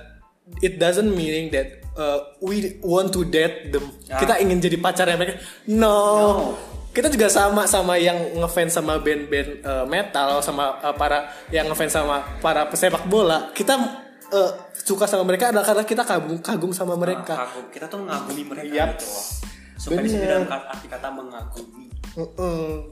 [0.61, 3.89] it doesn't meaning that uh, we want to date them.
[4.11, 4.21] Ah.
[4.21, 5.41] kita ingin jadi pacarnya mereka.
[5.69, 6.53] No,
[6.95, 11.91] kita juga sama sama yang ngefans sama band-band uh, metal sama uh, para yang ngefans
[11.91, 13.51] sama para pesepak bola.
[13.51, 13.75] Kita
[14.31, 17.35] uh, suka sama mereka adalah karena kita kagum kagum sama mereka.
[17.35, 18.89] Kagum kita tuh mengagumi mereka Yap.
[18.95, 19.25] gitu loh.
[19.85, 21.83] Dalam kata- arti kata mengagumi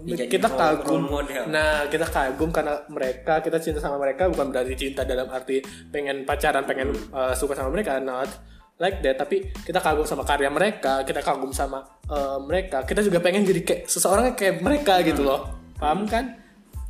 [0.04, 1.08] Dijadiin kita kagum.
[1.08, 1.48] model.
[1.48, 6.28] nah kita kagum karena mereka kita cinta sama mereka bukan berarti cinta dalam arti pengen
[6.28, 8.28] pacaran pengen uh, suka sama mereka not
[8.84, 9.16] like that.
[9.16, 12.84] Tapi kita kagum sama karya mereka kita kagum sama uh, mereka.
[12.84, 15.56] Kita juga pengen jadi kayak seseorang yang kayak mereka gitu loh.
[15.80, 16.36] Paham kan?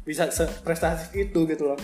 [0.01, 1.79] Bisa seprestatif itu gitu loh.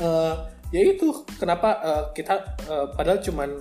[0.00, 0.34] Eh,
[0.72, 3.60] ya itu kenapa eh, kita eh, padahal cuman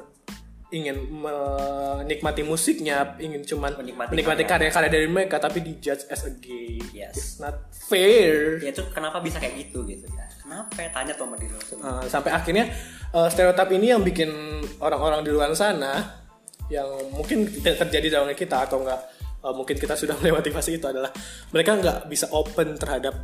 [0.71, 6.79] ingin menikmati musiknya ingin cuman Menikmati menikmati, karya-karya dari mereka tapi dijudge as a gay
[6.95, 7.11] Yes.
[7.15, 11.27] it's not fair ya itu kenapa bisa kayak gitu gitu ya kenapa ya tanya tuh
[11.27, 11.53] sama diri.
[11.75, 12.65] Uh, sampai akhirnya
[13.11, 14.31] uh, stereotip ini yang bikin
[14.79, 16.23] orang-orang di luar sana
[16.71, 18.99] yang mungkin tidak terjadi dalam kita atau enggak
[19.43, 21.11] uh, mungkin kita sudah melewati fase itu adalah
[21.51, 23.15] mereka nggak bisa open terhadap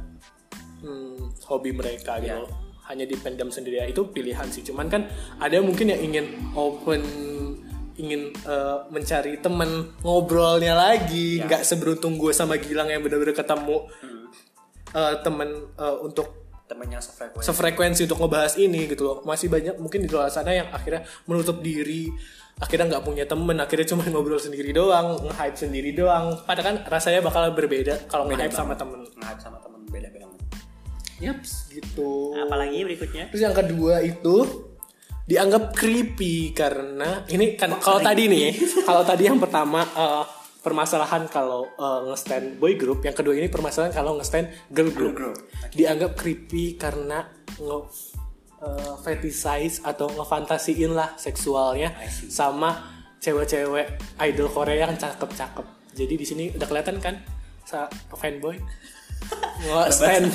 [0.84, 2.67] hmm, hobi mereka gitu Ya.
[2.88, 3.84] Hanya dipendam sendiri.
[3.88, 4.64] Itu pilihan sih.
[4.64, 5.08] Cuman kan
[5.40, 7.04] ada mungkin yang ingin open
[7.98, 11.42] ingin eh, mencari temen ngobrolnya lagi.
[11.44, 13.90] Nggak seberuntung gue sama Gilang yang bener-bener ketemu
[14.94, 17.48] eh, temen eh, untuk temen yang sefrekuensi.
[17.48, 19.18] sefrekuensi untuk ngebahas ini gitu loh.
[19.24, 22.12] Masih banyak mungkin di luar sana yang akhirnya menutup diri.
[22.58, 23.58] Akhirnya nggak punya temen.
[23.58, 26.38] Akhirnya cuma ngobrol sendiri doang nge-hype sendiri doang.
[26.46, 29.04] Padahal kan rasanya bakal berbeda kalau nge-hype sama temen.
[29.18, 30.37] Nggak sama temen beda-beda
[31.20, 31.72] yaps.
[31.74, 32.38] Gitu.
[32.38, 33.30] Apalagi berikutnya?
[33.34, 34.68] Terus yang kedua itu
[35.28, 38.48] dianggap creepy karena ini kan kalau tadi nih
[38.88, 40.24] kalau tadi yang pertama eh,
[40.64, 45.36] permasalahan kalau eh, nge-stand boy group yang kedua ini permasalahan kalau nge-stand girl group, group.
[45.76, 47.28] dianggap creepy karena
[47.60, 47.80] nge
[48.64, 51.92] eh, fetishize atau ngefantasiin lah seksualnya
[52.32, 55.66] sama cewek-cewek idol Korea yang cakep-cakep.
[55.98, 57.20] Jadi di sini udah kelihatan kan
[57.68, 57.90] sa
[59.26, 60.28] fanboy nge-stand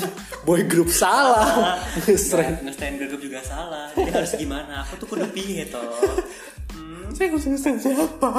[0.42, 1.78] boy group salah.
[2.04, 3.86] Nge-stand nge-stand girl group juga salah.
[3.94, 4.82] Jadi harus gimana?
[4.84, 5.82] Aku tuh kudu piye toh?
[7.14, 8.30] Saya nggak usah nge-stand siapa.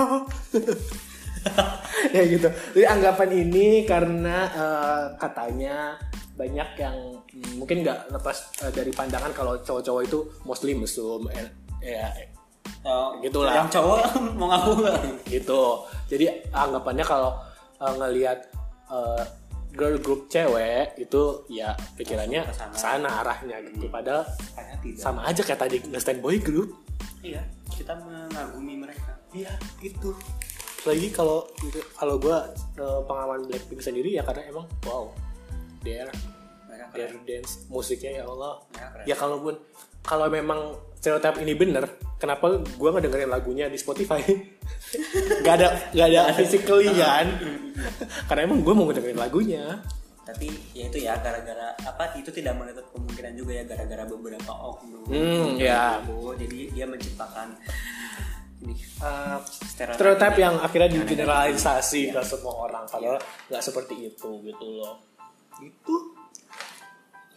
[2.15, 2.47] Ya gitu.
[2.75, 5.99] Jadi anggapan ini karena eh, katanya
[6.33, 11.47] banyak yang hmm, mungkin nggak lepas eh, dari pandangan kalau cowok-cowok itu mostly mesum eh,
[11.83, 12.09] ya
[12.83, 13.63] Oh, Gitulah.
[13.63, 13.99] yang cowok
[14.39, 14.99] mau ngaku nggak?
[15.27, 15.63] Gitu.
[16.11, 17.31] Jadi anggapannya kalau
[17.79, 18.39] eh, ngelihat
[18.91, 19.23] eh,
[19.73, 22.73] girl group cewek itu ya pikirannya Ke sana.
[22.77, 23.09] sana.
[23.25, 23.89] arahnya gitu.
[23.89, 25.01] Padahal kayaknya tidak.
[25.01, 26.69] sama aja kayak tadi nge-stand boy group.
[27.25, 27.41] Iya
[27.73, 29.17] kita mengagumi mereka.
[29.33, 30.13] Iya itu.
[30.83, 31.47] Lagi kalau
[31.97, 32.37] kalau gue
[33.09, 35.09] pengalaman Blackpink sendiri ya karena emang wow,
[35.81, 36.07] their
[36.93, 38.61] their dance musiknya ya Allah.
[39.09, 39.57] Ya kalaupun
[40.05, 41.83] kalau memang stereotip ini bener,
[42.15, 44.23] kenapa gue nggak dengerin lagunya di Spotify?
[45.43, 47.27] gak ada gak ada physically kan?
[48.25, 49.83] karena emang gue mau dengerin lagunya.
[50.23, 55.03] tapi ya itu ya gara-gara apa itu tidak menutup kemungkinan juga ya gara-gara beberapa oknum
[55.03, 55.99] Hmm, ya.
[55.99, 56.31] gitu.
[56.39, 57.59] jadi dia menciptakan
[58.63, 58.71] ini
[59.03, 60.39] uh, stereotip, Stereotip ini.
[60.39, 62.13] yang akhirnya Yang digeneralisasi Iya.
[62.15, 63.19] ke semua orang, padahal
[63.51, 65.03] nggak seperti itu gitu loh.
[65.59, 65.95] Itu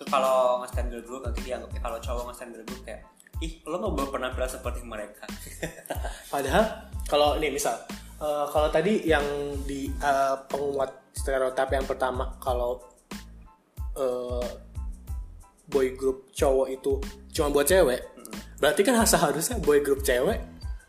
[0.06, 3.02] kalau nge-stand girl group nanti dianggapnya kalau cowok nge-stand girl group kayak
[3.40, 5.28] ih lo mau pernah pernah seperti mereka
[6.32, 7.76] Padahal kalau nih misal
[8.18, 9.24] eh, kalau tadi yang
[9.64, 12.80] di eh, penguat stereotip yang pertama kalau
[13.96, 14.48] eh,
[15.66, 16.92] boy group cowok itu
[17.34, 18.00] cuma buat cewek,
[18.62, 20.38] berarti kan seharusnya boy group cewek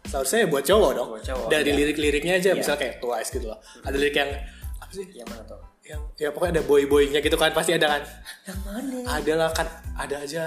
[0.08, 1.08] seharusnya ya buat cowok dong.
[1.12, 1.78] Buat cowok, Dari iya.
[1.84, 2.60] lirik-liriknya aja, Iya.
[2.64, 3.60] misal kayak Twice gitu loh.
[3.84, 4.32] Ada lirik yang
[4.80, 5.04] apa sih?
[5.12, 8.02] yang mana tuh Yang ya pokoknya ada boy-boynya gitu kan pasti ada kan.
[8.48, 9.68] yang mana Ada lah kan,
[10.00, 10.44] ada aja.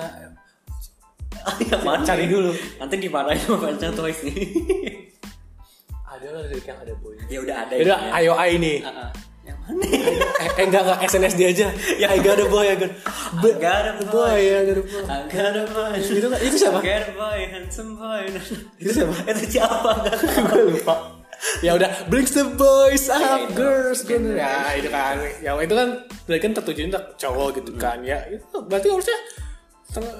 [1.63, 2.51] Yang mana Cari dulu.
[2.77, 4.37] nanti dimarahin sama fansnya Twice nih
[6.11, 7.15] Ada lah lirik yang ada boy.
[7.27, 8.19] ya udah ada Udah, intinya.
[8.19, 8.79] ayo ai nih.
[9.41, 11.67] Yang mana eh, eh enggak enggak SNSD aja.
[11.97, 14.11] Ya I got a boy, I got, I got a boy.
[14.11, 15.03] boy, I got a boy.
[15.07, 15.95] I got a boy.
[15.97, 16.79] Itu kan- itu siapa?
[16.79, 18.27] I got a boy, handsome boy.
[18.77, 19.15] Itu siapa?
[19.23, 19.91] itu siapa?
[20.51, 20.95] Gue lupa.
[21.65, 23.55] Ya udah, brings the boys up, Ya, itu.
[23.57, 24.29] girls, gitu.
[24.35, 25.89] Ya itu kan, ya itu kan
[26.29, 28.03] berarti kan tertuju untuk cowok gitu kan.
[28.05, 29.17] Ya itu berarti harusnya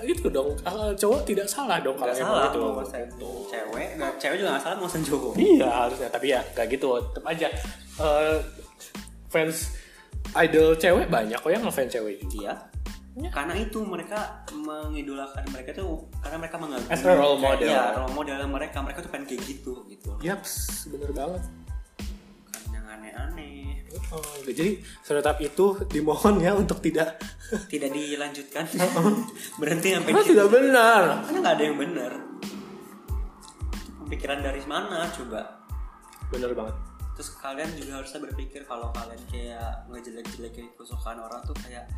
[0.03, 2.59] itu dong ah, cowok tidak salah dong kalau salah gitu.
[2.59, 3.07] mau ngesen
[3.47, 5.33] cewek, nggak cewek juga gak salah mau cowok.
[5.39, 6.89] Iya harusnya, tapi ya gak gitu.
[6.99, 7.49] Tetap aja
[8.03, 8.37] eh,
[9.31, 9.57] fans
[10.35, 12.35] idol cewek banyak kok yang ngefans cewek juga.
[12.35, 12.55] Iya.
[13.35, 16.95] Karena itu mereka mengidolakan mereka tuh karena mereka mengagumi.
[16.95, 17.69] As role model.
[17.69, 18.79] Iya, role model mereka.
[18.81, 20.11] Mereka tuh pengen kayak gitu gitu.
[20.23, 21.43] Yaps, bener banget.
[23.11, 23.59] Yang aneh-aneh.
[24.15, 27.19] Oh, jadi stereotip itu dimohon ya untuk tidak
[27.73, 28.65] Tidak dilanjutkan.
[29.59, 31.03] Berhenti sampai karena tidak benar.
[31.27, 32.13] Karena nggak ada yang benar.
[34.07, 35.43] Pikiran dari mana coba?
[36.31, 36.77] Bener banget.
[37.19, 41.91] Terus kalian juga harusnya berpikir kalau kalian kayak ngejelek-jelekin kesukaan orang tuh kayak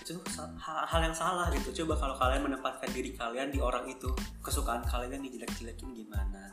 [0.00, 0.16] itu
[0.58, 1.84] hal, yang salah gitu.
[1.84, 4.10] Coba kalau kalian menempatkan diri kalian di orang itu,
[4.42, 6.50] kesukaan kalian dijelek-jelekin gimana?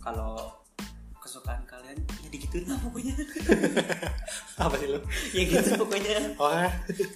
[0.00, 0.64] Kalau
[1.30, 3.14] kesukaan kalian ya digituin lah pokoknya.
[4.66, 4.98] Apa sih lu?
[5.30, 6.34] ya gitu pokoknya.
[6.42, 6.66] Oh, ya.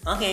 [0.06, 0.30] Oke.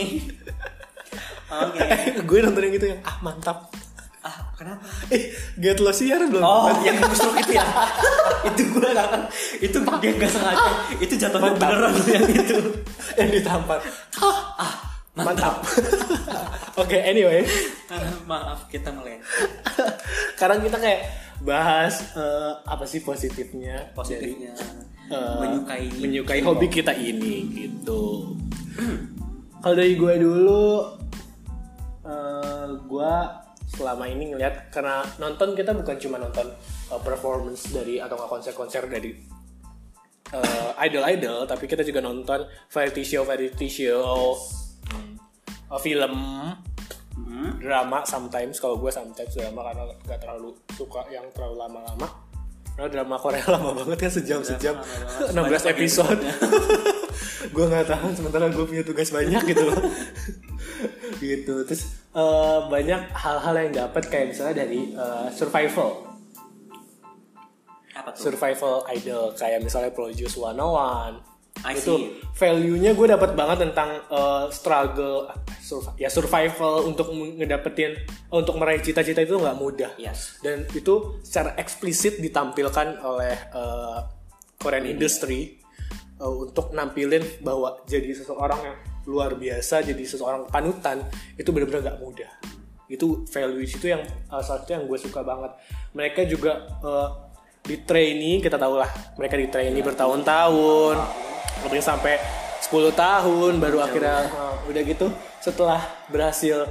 [1.49, 1.81] Oke.
[2.29, 3.73] gue nonton yang gitu yang ah mantap.
[4.21, 4.85] Ah, kenapa?
[5.09, 6.45] Eh, get lo siar belum?
[6.45, 7.65] Oh, yang busuk itu ya?
[8.53, 9.21] itu gue gak kan.
[9.57, 10.71] Itu dia gak sengaja.
[11.01, 11.69] Itu jatuhnya Mantap.
[11.73, 12.57] beneran yang itu.
[13.17, 13.81] yang ditampar.
[14.21, 14.73] Ah, ah
[15.17, 15.57] mantap.
[16.77, 17.41] Oke, anyway.
[17.89, 17.97] Ah,
[18.29, 19.25] Maaf kita melenceng.
[20.37, 26.93] Sekarang kita kayak bahas eh, apa sih positifnya, Positifnya dari, eh, menyukai menyukai hobi kita
[26.93, 28.37] ini gitu.
[29.61, 30.65] Kalau dari gue dulu,
[32.05, 33.13] eh, gue
[33.71, 36.47] selama ini ngeliat karena nonton kita bukan cuma nonton
[36.93, 39.17] eh, performance dari atau nggak konser-konser dari
[40.31, 44.37] eh, idol-idol, tapi kita juga nonton variety show, variety show,
[44.93, 46.15] eh, film.
[47.61, 52.07] Drama sometimes kalau gue sometimes drama karena gak terlalu suka yang terlalu lama-lama.
[52.73, 54.89] Karena drama Korea lama banget kan sejam sejam lama
[55.29, 55.69] banget.
[55.69, 56.21] 16 episode.
[57.55, 59.77] gue nggak tahan sementara gue punya tugas banyak gitu loh.
[61.23, 61.55] gitu.
[61.69, 61.83] Terus
[62.17, 66.09] eh, banyak hal-hal yang dapat kayak misalnya dari eh, survival.
[67.93, 68.31] Apa tuh?
[68.31, 71.30] Survival idol kayak misalnya Produce 101
[71.61, 75.29] I itu value-nya gue dapat banget tentang uh, struggle
[75.61, 78.01] survi- ya survival untuk ngedapetin
[78.33, 79.91] untuk meraih cita-cita itu nggak mudah.
[80.01, 80.41] Yes.
[80.41, 84.09] Dan itu secara eksplisit ditampilkan oleh uh,
[84.57, 85.61] Korean industry
[86.17, 91.05] uh, untuk nampilin bahwa jadi seseorang yang luar biasa jadi seseorang panutan
[91.37, 92.31] itu benar-benar nggak mudah.
[92.89, 94.01] Itu value itu yang
[94.33, 95.53] uh, salah satu yang gue suka banget.
[95.93, 98.89] Mereka juga uh, di trainee kita tahu lah
[99.21, 100.97] mereka di trainee bertahun-tahun
[101.61, 102.17] mungkin sampai
[102.61, 105.07] 10 tahun baru akhirnya uh, udah gitu.
[105.41, 105.81] Setelah
[106.13, 106.69] berhasil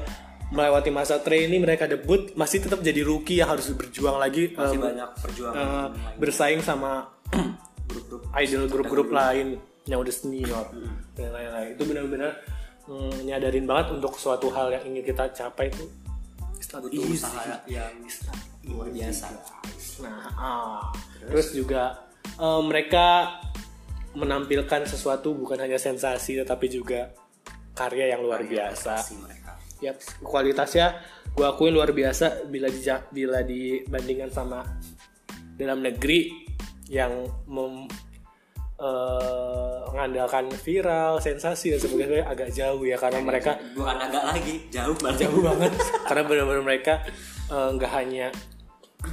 [0.51, 4.87] melewati masa trainee mereka debut masih tetap jadi rookie yang harus berjuang lagi masih um,
[4.91, 7.07] banyak perjuangan uh, bersaing sama
[7.91, 10.67] grup-grup idol grup-grup lain yang udah senior
[11.15, 11.69] dan lain-lain.
[11.79, 12.31] Itu benar-benar
[12.87, 15.87] mm, nyadarin banget untuk suatu hal yang ingin kita capai itu.
[16.71, 17.91] Butuh usaha yang
[18.71, 19.27] luar biasa.
[20.07, 20.83] Nah, ah.
[21.19, 21.51] terus?
[21.51, 22.07] Juga
[22.39, 23.07] eh, mereka
[24.15, 27.15] menampilkan sesuatu bukan hanya sensasi tetapi juga
[27.75, 28.95] karya yang luar biasa.
[29.15, 29.53] Mereka.
[29.81, 31.01] Yap, kualitasnya
[31.33, 32.83] gue akuin luar biasa bila di,
[33.15, 34.61] bila dibandingkan sama
[35.57, 36.37] dalam negeri
[36.91, 37.87] yang mem,
[38.77, 44.97] eh, mengandalkan viral, sensasi dan sebagainya agak jauh ya karena mereka bukan agak lagi jauh
[44.99, 45.21] banget.
[45.25, 45.73] Jauh banget.
[46.05, 46.95] Karena benar-benar mereka
[47.49, 48.29] eh, nggak hanya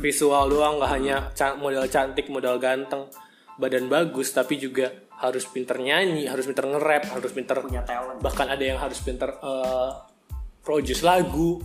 [0.03, 3.07] visual doang nggak hanya ca- modal cantik modal ganteng
[3.57, 8.21] badan bagus tapi juga harus pinter nyanyi harus pinter nge-rap harus pinter punya talent.
[8.21, 9.89] bahkan ada yang harus pinter eh,
[10.67, 11.63] produce lagu.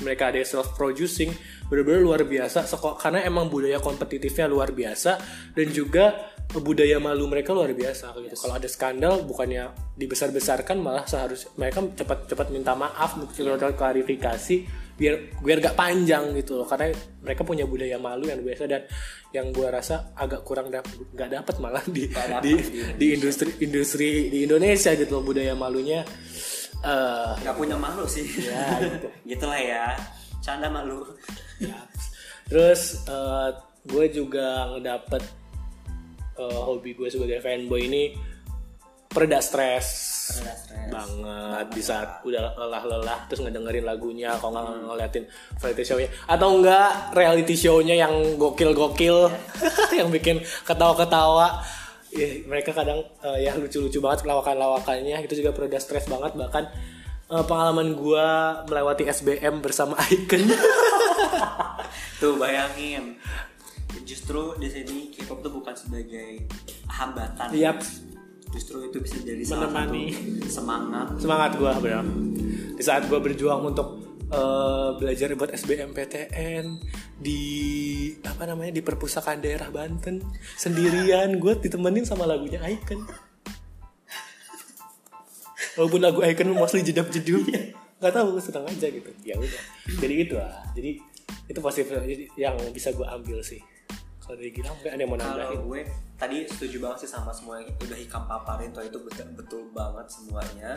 [0.00, 1.28] Mereka ada yang self producing
[1.68, 2.64] benar-benar luar biasa.
[2.64, 5.20] Seko- karena emang budaya kompetitifnya luar biasa
[5.52, 8.16] dan juga budaya malu mereka luar biasa.
[8.16, 9.68] Gitu kalau ada skandal bukannya
[10.00, 16.68] dibesar-besarkan malah seharus mereka cepat-cepat minta maaf cepat klarifikasi biar biar gak panjang gitu loh.
[16.68, 16.92] Karena
[17.24, 18.84] mereka punya budaya malu yang biasa dan
[19.32, 20.84] yang gua rasa agak kurang dap
[21.16, 25.56] nggak dapat malah di dapet di, di di industri industri di Indonesia gitu loh budaya
[25.56, 26.04] malunya.
[26.84, 28.28] Eh nggak punya malu sih.
[28.44, 29.08] Ya, gitu.
[29.32, 29.96] gitulah ya.
[30.44, 31.08] Canda malu.
[31.56, 31.80] Ya.
[32.52, 33.00] Terus
[33.88, 35.24] gue juga ngedapet
[36.36, 38.12] eh, hobi gue sebagai fanboy ini
[39.10, 39.86] pereda stres.
[40.86, 45.24] Banget di saat udah lelah-lelah terus ngedengerin lagunya kalau nggak ngeliatin
[45.58, 46.08] variety show-nya.
[46.30, 49.34] Atau enggak reality show-nya yang gokil-gokil
[49.98, 51.58] yang bikin ketawa-ketawa.
[52.10, 55.26] Ya, mereka kadang eh, ya lucu-lucu banget lawakan-lawakannya.
[55.26, 56.38] Itu juga pereda stres banget.
[56.38, 56.64] Bahkan
[57.34, 58.28] eh, pengalaman gue
[58.70, 60.46] melewati SBM bersama Icon
[62.22, 63.18] tuh bayangin.
[64.06, 66.46] Justru di sini K-pop tuh bukan sebagai
[66.86, 67.50] hambatan.
[67.54, 67.82] Yap.
[68.50, 70.04] Justru itu bisa jadi salah Menemani.
[70.10, 71.06] satu semangat.
[71.18, 72.06] Semangat gue benar
[72.80, 74.00] di saat gue berjuang untuk
[74.32, 76.64] eh, belajar buat SBMPTN
[77.20, 77.40] di
[78.24, 80.24] apa namanya di perpustakaan daerah Banten
[80.56, 83.04] sendirian gue ditemenin sama lagunya Icon
[85.76, 87.44] walaupun lagu Icon mostly jedap jeduk.
[88.00, 89.10] Nggak tahu gue senang aja gitu.
[89.28, 89.62] Ya udah.
[90.00, 90.64] Jadi itu lah.
[90.72, 90.90] Jadi
[91.52, 91.92] itu positif
[92.40, 93.60] yang bisa gue ambil sih.
[94.24, 95.60] Kalau dari Gilang mungkin ada yang mau kalau nambahin?
[95.68, 95.80] gue
[96.20, 100.06] tadi setuju banget sih sama semua yang udah hikam paparin tuh itu betul, betul banget
[100.12, 100.70] semuanya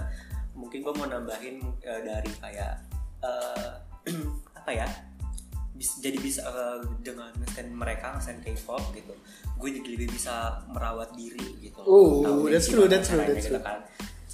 [0.55, 2.73] mungkin gue mau nambahin eh, dari kayak
[3.19, 3.71] eh,
[4.63, 4.87] apa ya
[5.75, 9.11] bis- jadi bisa eh, dengan stand mereka stand K-pop gitu
[9.59, 13.59] gue jadi lebih bisa merawat diri gitu Oh, Tahu that's true, that's true, that's gitu
[13.59, 13.63] true.
[13.63, 13.83] kan.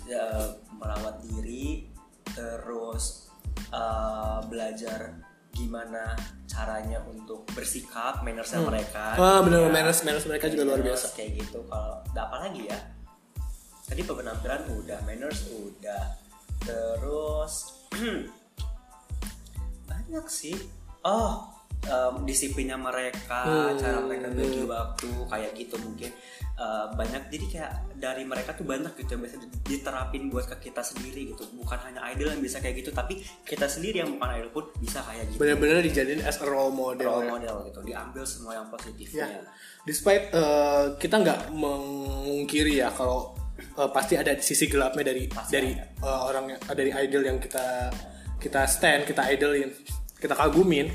[0.09, 1.89] Eh, merawat diri
[2.29, 3.29] terus
[3.73, 5.17] eh, belajar
[5.53, 6.15] gimana
[6.47, 9.69] caranya untuk bersikap mannersnya mereka ah benar Ya.
[9.69, 11.15] manners manners mereka juga luar Manners biasa.
[11.17, 11.59] kayak gitu.
[11.67, 12.79] Kalau apa lagi ya.
[13.85, 16.03] Tadi penampilan udah manners udah.
[16.61, 17.53] Terus
[19.89, 20.55] banyak sih.
[21.03, 21.49] Oh
[21.87, 23.77] em, disiplinnya mereka Hmm.
[23.79, 26.11] cara mereka bagi waktu kayak gitu mungkin
[26.59, 27.71] Eh, banyak jadi kayak
[28.03, 32.03] dari mereka tuh banyak gitu yang bisa diterapin buat ke kita sendiri gitu bukan hanya
[32.11, 35.39] idol yang bisa kayak gitu tapi kita sendiri yang bukan idol pun bisa kayak gitu
[35.39, 37.31] benar-benar dijadiin as a role model role ya.
[37.31, 39.39] model gitu diambil semua yang positifnya Ya,
[39.87, 43.39] despite uh, kita nggak mengungkiri ya kalau
[43.79, 45.71] uh, pasti ada sisi gelapnya dari Pasti dari
[46.03, 47.87] uh, orang dari idol yang kita
[48.35, 49.71] kita stand, kita idolin,
[50.19, 50.91] kita kagumin.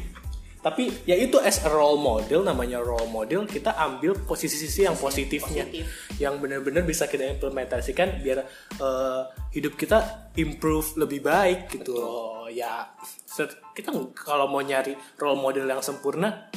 [0.64, 5.68] Tapi ya itu as a role model namanya role model kita ambil posisi-sisi yang positifnya,
[5.68, 5.85] positif.
[6.16, 8.48] yang benar-benar bisa kita implementasikan biar
[8.81, 12.48] uh, hidup kita improve lebih baik gitu loh.
[12.48, 12.88] Ya
[13.29, 16.48] set- kita kalau mau nyari role model yang sempurna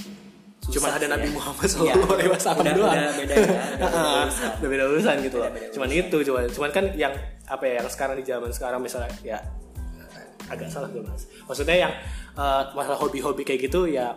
[0.67, 1.31] Cuman Susah ada sih Nabi ya.
[1.31, 1.69] Muhammad
[2.11, 2.91] Alaihi Wasallam udah- doang.
[2.99, 4.51] udah beda ya, udah beda Heeh, urusan.
[4.51, 5.47] udah beda urusan gitu loh.
[5.47, 6.01] Cuman urusan.
[6.03, 7.13] itu cuman cuman kan yang
[7.47, 9.39] apa ya yang sekarang di zaman sekarang misalnya ya
[10.47, 11.23] agak salah gue mas.
[11.43, 11.93] Maksudnya yang
[12.37, 14.13] eh, masalah hobi-hobi kayak gitu ya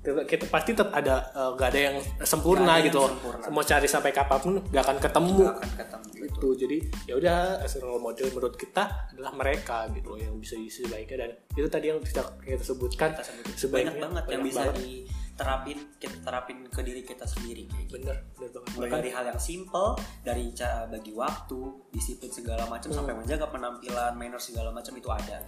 [0.00, 3.10] kita, kita pasti tetap ada eh, nggak ada yang sempurna ada yang gitu loh.
[3.10, 3.44] sempurna.
[3.50, 6.76] Mau cari sampai kapan pun nggak akan ketemu Nggak akan ketemu itu jadi
[7.06, 7.36] ya udah
[7.80, 11.86] role model menurut kita adalah mereka gitu loh yang bisa diisi sebaiknya dan itu tadi
[11.88, 13.10] yang kita kita sebutkan
[13.54, 14.74] sebaiknya banget yang bisa banget.
[14.84, 17.92] diterapin kita terapin ke diri kita sendiri kayak gitu.
[17.96, 19.88] bener bener banget mulai dari hal yang simple
[20.20, 23.22] dari cara bagi waktu disiplin segala macam sampai Hmm.
[23.22, 25.40] menjaga penampilan manner segala macam itu ada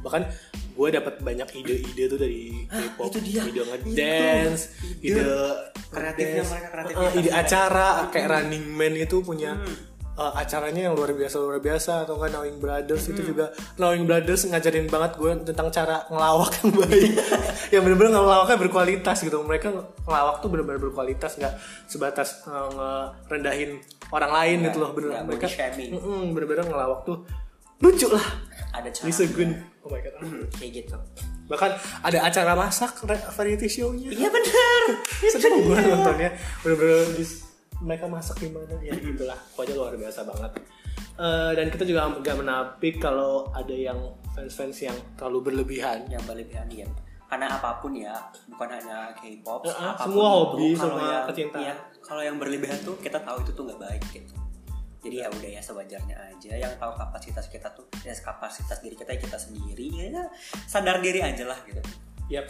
[0.00, 0.22] bahkan
[0.80, 3.42] gue dapat banyak ide-ide tuh dari K-pop itu dia.
[3.44, 4.62] ide ngedance
[4.98, 5.12] Itu.
[5.12, 5.24] ide
[5.86, 7.36] Kreatifnya mereka, eh, kreativitas ide mereka.
[7.38, 9.76] acara kayak Running Man itu punya Hmm.
[10.16, 13.12] eh, acaranya yang luar biasa luar biasa atau kan Knowing Brothers Hmm.
[13.12, 13.44] itu juga
[13.76, 17.12] Knowing Brothers ngajarin banget gue tentang cara ngelawak yang baik
[17.72, 19.68] yang bener-bener ngelawaknya berkualitas gitu mereka
[20.02, 21.54] ngelawak tuh bener-bener berkualitas nggak
[21.86, 22.68] sebatas eh,
[23.26, 23.70] ngerendahin
[24.08, 25.46] orang lain Nggak, gitu loh bener nggak mereka
[26.30, 27.18] bener-bener ngelawak tuh
[27.80, 28.26] lucu lah
[28.70, 29.50] ada cara Lisa Gun
[29.84, 30.14] oh my god.
[30.58, 30.96] Kayak gitu.
[31.50, 31.70] Bahkan
[32.06, 33.02] ada acara masak
[33.34, 34.10] variety show-nya.
[34.10, 34.82] Iya benar
[35.26, 36.30] seneng gue nontonnya.
[36.62, 37.06] Bener-bener
[37.80, 38.94] mereka masak gimana ya.
[38.94, 40.52] Itulah pokoknya luar biasa banget.
[41.20, 43.98] Eh, dan kita juga nggak menapik kalau ada yang
[44.32, 46.06] fans-fans yang terlalu berlebihan.
[46.08, 46.88] Yang berlebihan ya
[47.30, 48.10] karena apa pun ya
[48.50, 51.62] bukan hanya K-pop eh, apa pun semua hobi, semua yang, kecintaan.
[51.62, 54.34] iya, kalau yang berlebihan tuh kita tahu itu tuh nggak baik gitu
[55.00, 56.52] jadi ya udah ya sewajarnya aja.
[56.56, 60.28] Yang tahu kapasitas kita tuh ya kapasitas diri kita ya kita sendiri ya
[60.68, 61.80] sadar diri aja lah gitu.
[62.30, 62.46] Yap.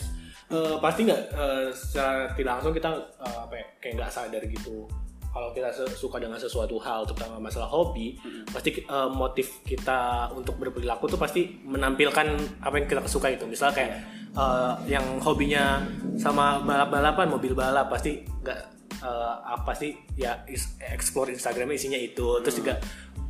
[0.51, 2.91] Eh, pasti nggak eh, secara tidak langsung kita
[3.23, 4.91] eh, apa ya, kayak nggak sadar gitu.
[5.31, 8.19] Kalau kita suka dengan sesuatu hal terutama masalah hobi
[8.51, 12.27] pasti eh, motif kita untuk berperilaku tuh pasti menampilkan
[12.67, 13.47] apa yang kita suka itu.
[13.47, 14.03] Misal kayak
[14.35, 15.87] eh, yang hobinya
[16.19, 22.41] sama balap-balapan mobil balap pasti nggak eh, apa sih ya is- explore Instagramnya isinya itu
[22.45, 22.77] terus juga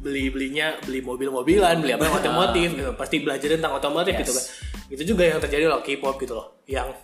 [0.01, 2.91] beli belinya beli mobil-mobilan beli apa otomotif gitu.
[2.97, 4.45] Pasti belajar tentang otomotif gitu kan.
[4.91, 6.61] Itu juga yang terjadi loh K-pop gitu loh.
[6.67, 6.97] Yang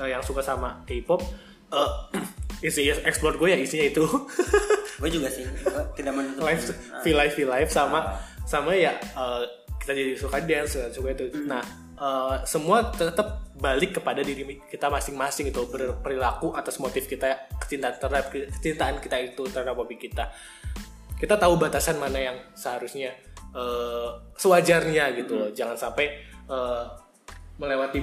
[0.00, 1.20] eh, yang suka sama K-pop
[1.74, 1.90] eh,
[2.68, 4.04] isi explore gue ya isinya itu.
[4.94, 6.62] Gue juga sih gue tidak menutup live
[7.04, 8.14] feel life feel life sama
[8.46, 9.42] sama ya eh,
[9.82, 11.24] kita jadi suka dance dan suka itu.
[11.44, 11.60] Nah
[11.98, 18.26] eh, semua tetap balik kepada diri kita masing-masing itu berperilaku atas motif kita kecintaan terhadap
[18.30, 20.26] kecintaan kita itu terhadap hobi kita.
[21.14, 23.14] Kita tahu batasan mana yang seharusnya
[23.54, 25.50] eh, sewajarnya gitu loh.
[25.54, 26.06] Jangan sampai
[26.50, 26.84] eh,
[27.54, 28.02] melewati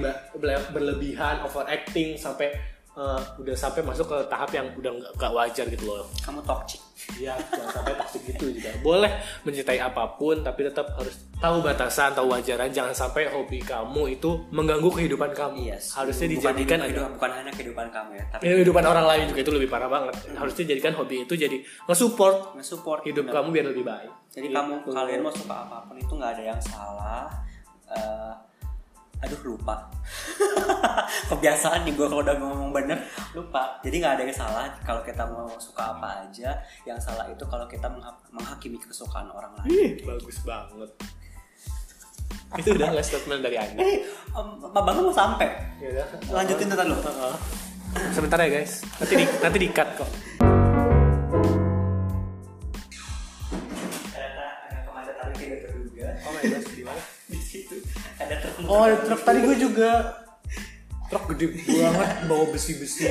[0.72, 5.84] berlebihan overacting sampai eh, udah sampai masuk ke tahap yang udah nggak nggak wajar gitu
[5.86, 6.80] loh kamu toxic
[7.16, 9.10] ya jangan sampai toxic gitu juga boleh
[9.42, 14.30] mencintai apa pun tapi tetap harus tahu batasan tahu wajaran jangan sampai hobi kamu itu
[14.50, 15.92] mengganggu kehidupan kamu Yes.
[15.92, 19.06] harusnya bukan dijadikan hidup- ada hidup- bukan hanya kehidupan kamu ya tapi Ya, kehidupan orang
[19.06, 23.34] lain juga itu lebih parah banget harusnya jadikan hobi itu jadi nge-support nge-support hidup bener.
[23.34, 24.54] kamu biar lebih baik Jadi Gitu.
[24.54, 27.28] kamu kalian mau suka apa pun itu nggak ada yang salah.
[27.86, 28.32] Eh,
[29.22, 29.86] aduh lupa.
[31.30, 32.98] Kebiasaan nih gue kalau udah ngomong bener
[33.32, 33.78] lupa.
[33.80, 36.50] Jadi nggak ada yang salah kalau kita mau suka apa aja.
[36.82, 39.70] Yang salah itu kalau kita mengha- menghakimi kesukaan orang lain.
[39.70, 40.90] Ih, bagus banget
[42.52, 44.04] itu udah last statement dari anda Eh,
[44.36, 45.48] um, Babang mau sampai.
[45.80, 46.92] ya Lanjutin ntar lu.
[48.12, 50.08] Sebentar ya guys nanti di, nanti di cut kok
[56.24, 57.11] oh my gosh Di situ
[58.32, 58.68] ada truk.
[58.68, 59.90] Oh, ada truk tadi gue juga.
[61.12, 63.04] Truk gede banget bawa besi-besi.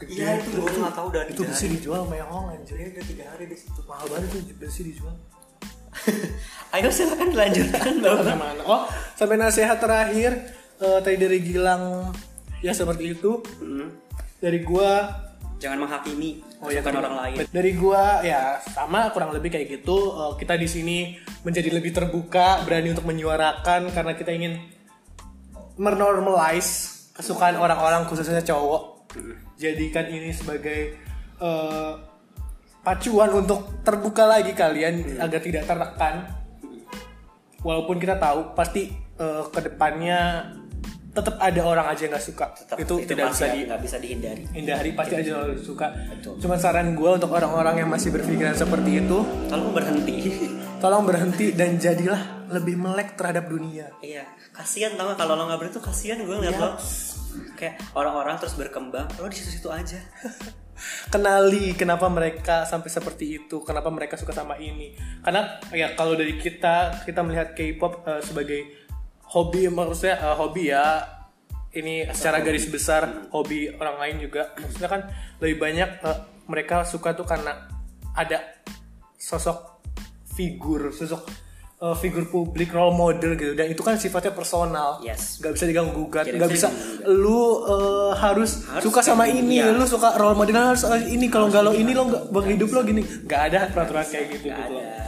[0.00, 0.12] Gede.
[0.16, 2.74] Iya itu gue nggak tahu udah Itu besi dijual mehong anjir.
[2.76, 3.80] Jadi udah tiga hari di situ.
[3.86, 5.14] Mahal banget tuh besi dijual.
[6.74, 8.62] Ayo silakan dilanjutkan mana?
[8.66, 8.82] Oh,
[9.14, 10.34] sampai nasihat terakhir
[10.82, 12.10] eh, tadi dari Gilang
[12.60, 13.38] ya seperti itu.
[13.62, 13.94] Hmm.
[14.42, 15.23] Dari gua
[15.64, 17.36] Jangan menghakimi Oh ya kesukaan orang lain.
[17.48, 19.96] Dari gua ya sama kurang lebih kayak gitu.
[20.12, 24.60] Eh, kita di sini menjadi lebih terbuka, berani untuk menyuarakan karena kita ingin
[25.80, 29.08] menormalize kesukaan orang-orang khususnya cowok.
[29.56, 31.00] Jadikan ini sebagai
[31.40, 31.92] eh,
[32.84, 36.28] pacuan untuk terbuka lagi kalian agar tidak tertekan.
[37.64, 40.52] Walaupun kita tahu pasti eh, ke depannya
[41.14, 42.46] tetap ada orang aja yang nggak suka.
[42.52, 44.42] Tetap, itu, tidak bisa di nggak bisa dihindari.
[44.50, 45.86] hindari pasti aja orang suka.
[46.10, 46.34] Betul.
[46.42, 50.16] Cuman saran gue untuk orang-orang yang masih berpikiran seperti itu, Tolong berhenti.
[50.82, 53.88] tolong berhenti dan jadilah lebih melek terhadap dunia.
[54.02, 56.76] iya, kasihan tau gak kalau lo nggak berhenti tuh kasihan gue ngeliat lo.
[57.54, 59.98] Kayak orang-orang terus berkembang, lo di situ-situ aja.
[61.08, 64.92] Kenali kenapa mereka sampai seperti itu, kenapa mereka suka sama ini.
[65.22, 68.60] Karena ya kalau dari kita kita melihat K-pop eh, sebagai
[69.34, 70.86] hobi maksudnya eh, hobi ya.
[71.74, 74.54] Ini secara garis besar hobi orang lain juga.
[74.54, 75.00] Maksudnya kan
[75.42, 77.66] lebih banyak eh, mereka suka tuh karena
[78.14, 78.38] ada
[79.18, 79.82] sosok
[80.38, 81.26] figur sosok
[81.82, 83.58] eh, figur publik role model gitu.
[83.58, 85.02] Dan itu kan sifatnya personal.
[85.02, 85.42] Yes.
[85.42, 86.70] nggak bisa diganggu gugat nggak bisa
[87.10, 89.74] lu eh, harus, Harus suka sama ini ya.
[89.74, 91.26] lu suka role model harus ini.
[91.26, 93.02] Kalau nggak lo ini lo nggak bang hidup lo gini.
[93.02, 95.02] Nggak ada peraturan kayak gitu Nggak gitu ada.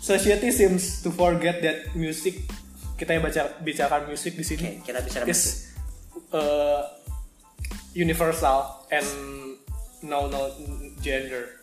[0.00, 2.40] society seems to forget that music
[3.00, 5.72] kita yang baca bicarakan musik di sini Oke, kita bisa is
[6.36, 6.84] uh,
[7.96, 9.08] universal and
[10.04, 10.52] no no
[11.00, 11.56] gender.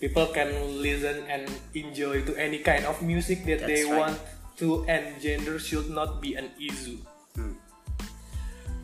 [0.00, 0.48] People can
[0.80, 1.44] listen and
[1.76, 4.00] enjoy to any kind of music that That's they right.
[4.00, 4.16] want
[4.60, 7.00] to, and gender should not be an issue.
[7.36, 7.56] Hmm.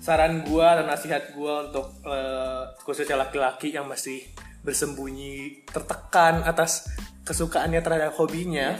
[0.00, 4.28] Saran gua dan nasihat gua untuk uh, khususnya laki-laki yang masih
[4.60, 6.88] bersembunyi tertekan atas
[7.24, 8.76] kesukaannya terhadap hobinya.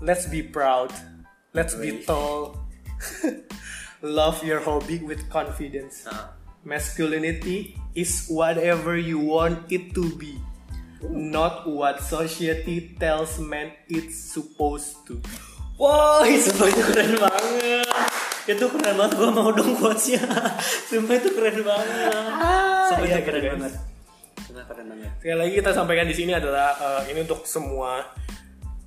[0.00, 0.92] Let's be proud.
[1.50, 2.62] Let's be tall.
[4.06, 6.06] Love your hobby with confidence.
[6.06, 10.38] Nah, Masculinity is whatever you want it to be,
[11.02, 15.18] not what society tells men it's supposed to.
[15.74, 17.88] Wah, itu keren banget.
[18.46, 19.12] Itu keren banget.
[19.18, 20.22] Gua mau dong quotesnya.
[20.86, 22.14] Sumpah itu keren banget.
[22.94, 23.52] Sumpah iya, keren guys.
[23.58, 23.72] banget.
[24.46, 25.10] Sumpah keren banget.
[25.18, 28.06] Sekali lagi kita sampaikan di sini adalah eh, ini untuk semua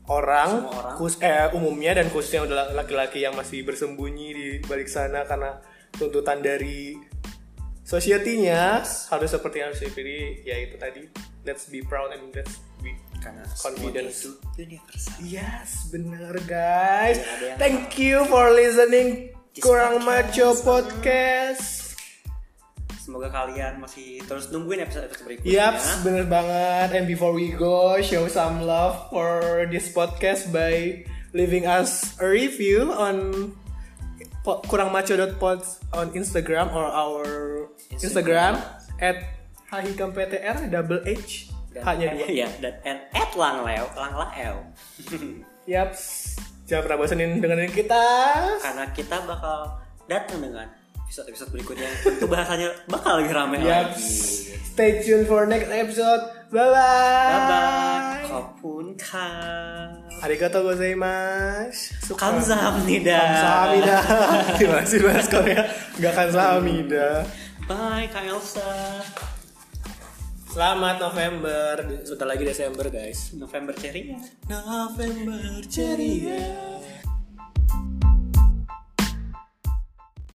[0.06, 0.96] orang, Semua orang.
[0.98, 5.60] khus- eh, umumnya dan khususnya adalah laki-laki yang masih bersembunyi di balik sana karena
[5.94, 7.00] tuntutan dari
[7.84, 11.04] society-nya harus seperti yang saya pilih ya itu tadi
[11.44, 13.64] let's be proud and let's be Karena Confidence.
[13.64, 15.16] semuanya itu universal.
[15.24, 17.24] Yes, bener guys.
[17.56, 20.04] Thank you for listening Kurang.
[20.04, 21.83] Maco Podcast.
[23.04, 25.52] Semoga kalian masih terus nungguin episode-episode berikutnya.
[25.52, 26.96] Yaps, bener banget.
[26.96, 31.04] And before we go, show some love for this podcast by
[31.36, 33.52] leaving us a review on
[34.48, 37.24] po- kurangmaco.pod on Instagram or our
[37.92, 39.04] Instagram, Instagram.
[39.04, 39.18] at
[39.68, 41.52] hahikamptr double H
[41.84, 42.28] hanya dua.
[42.32, 44.64] Iya, dan and at langleo, langlaeo.
[45.76, 46.36] Yaps,
[46.72, 48.06] jangan pernah bosenin dengerin kita.
[48.64, 50.72] Karena kita bakal datang dengan
[51.06, 51.90] episode-episode berikutnya.
[52.02, 53.70] Tentu bahasanya bakal lebih ramai Yaps.
[53.94, 54.62] lagi.
[54.74, 56.22] Stay tuned for next episode.
[56.50, 56.74] Bye bye.
[56.74, 58.22] Bye bye.
[58.26, 59.30] Kopun ka.
[60.22, 62.14] Arigatou gozaimasu.
[62.16, 63.14] Kamsahamnida.
[63.14, 63.96] Kamsahamnida.
[64.58, 65.64] Terima kasih bahas Korea.
[66.00, 67.28] Gak kamsahamnida.
[67.64, 69.02] Bye Kak Elsa.
[70.50, 71.74] Selamat November.
[72.06, 73.34] Sudah lagi Desember guys.
[73.34, 74.18] November ceria.
[74.46, 76.46] November ceria.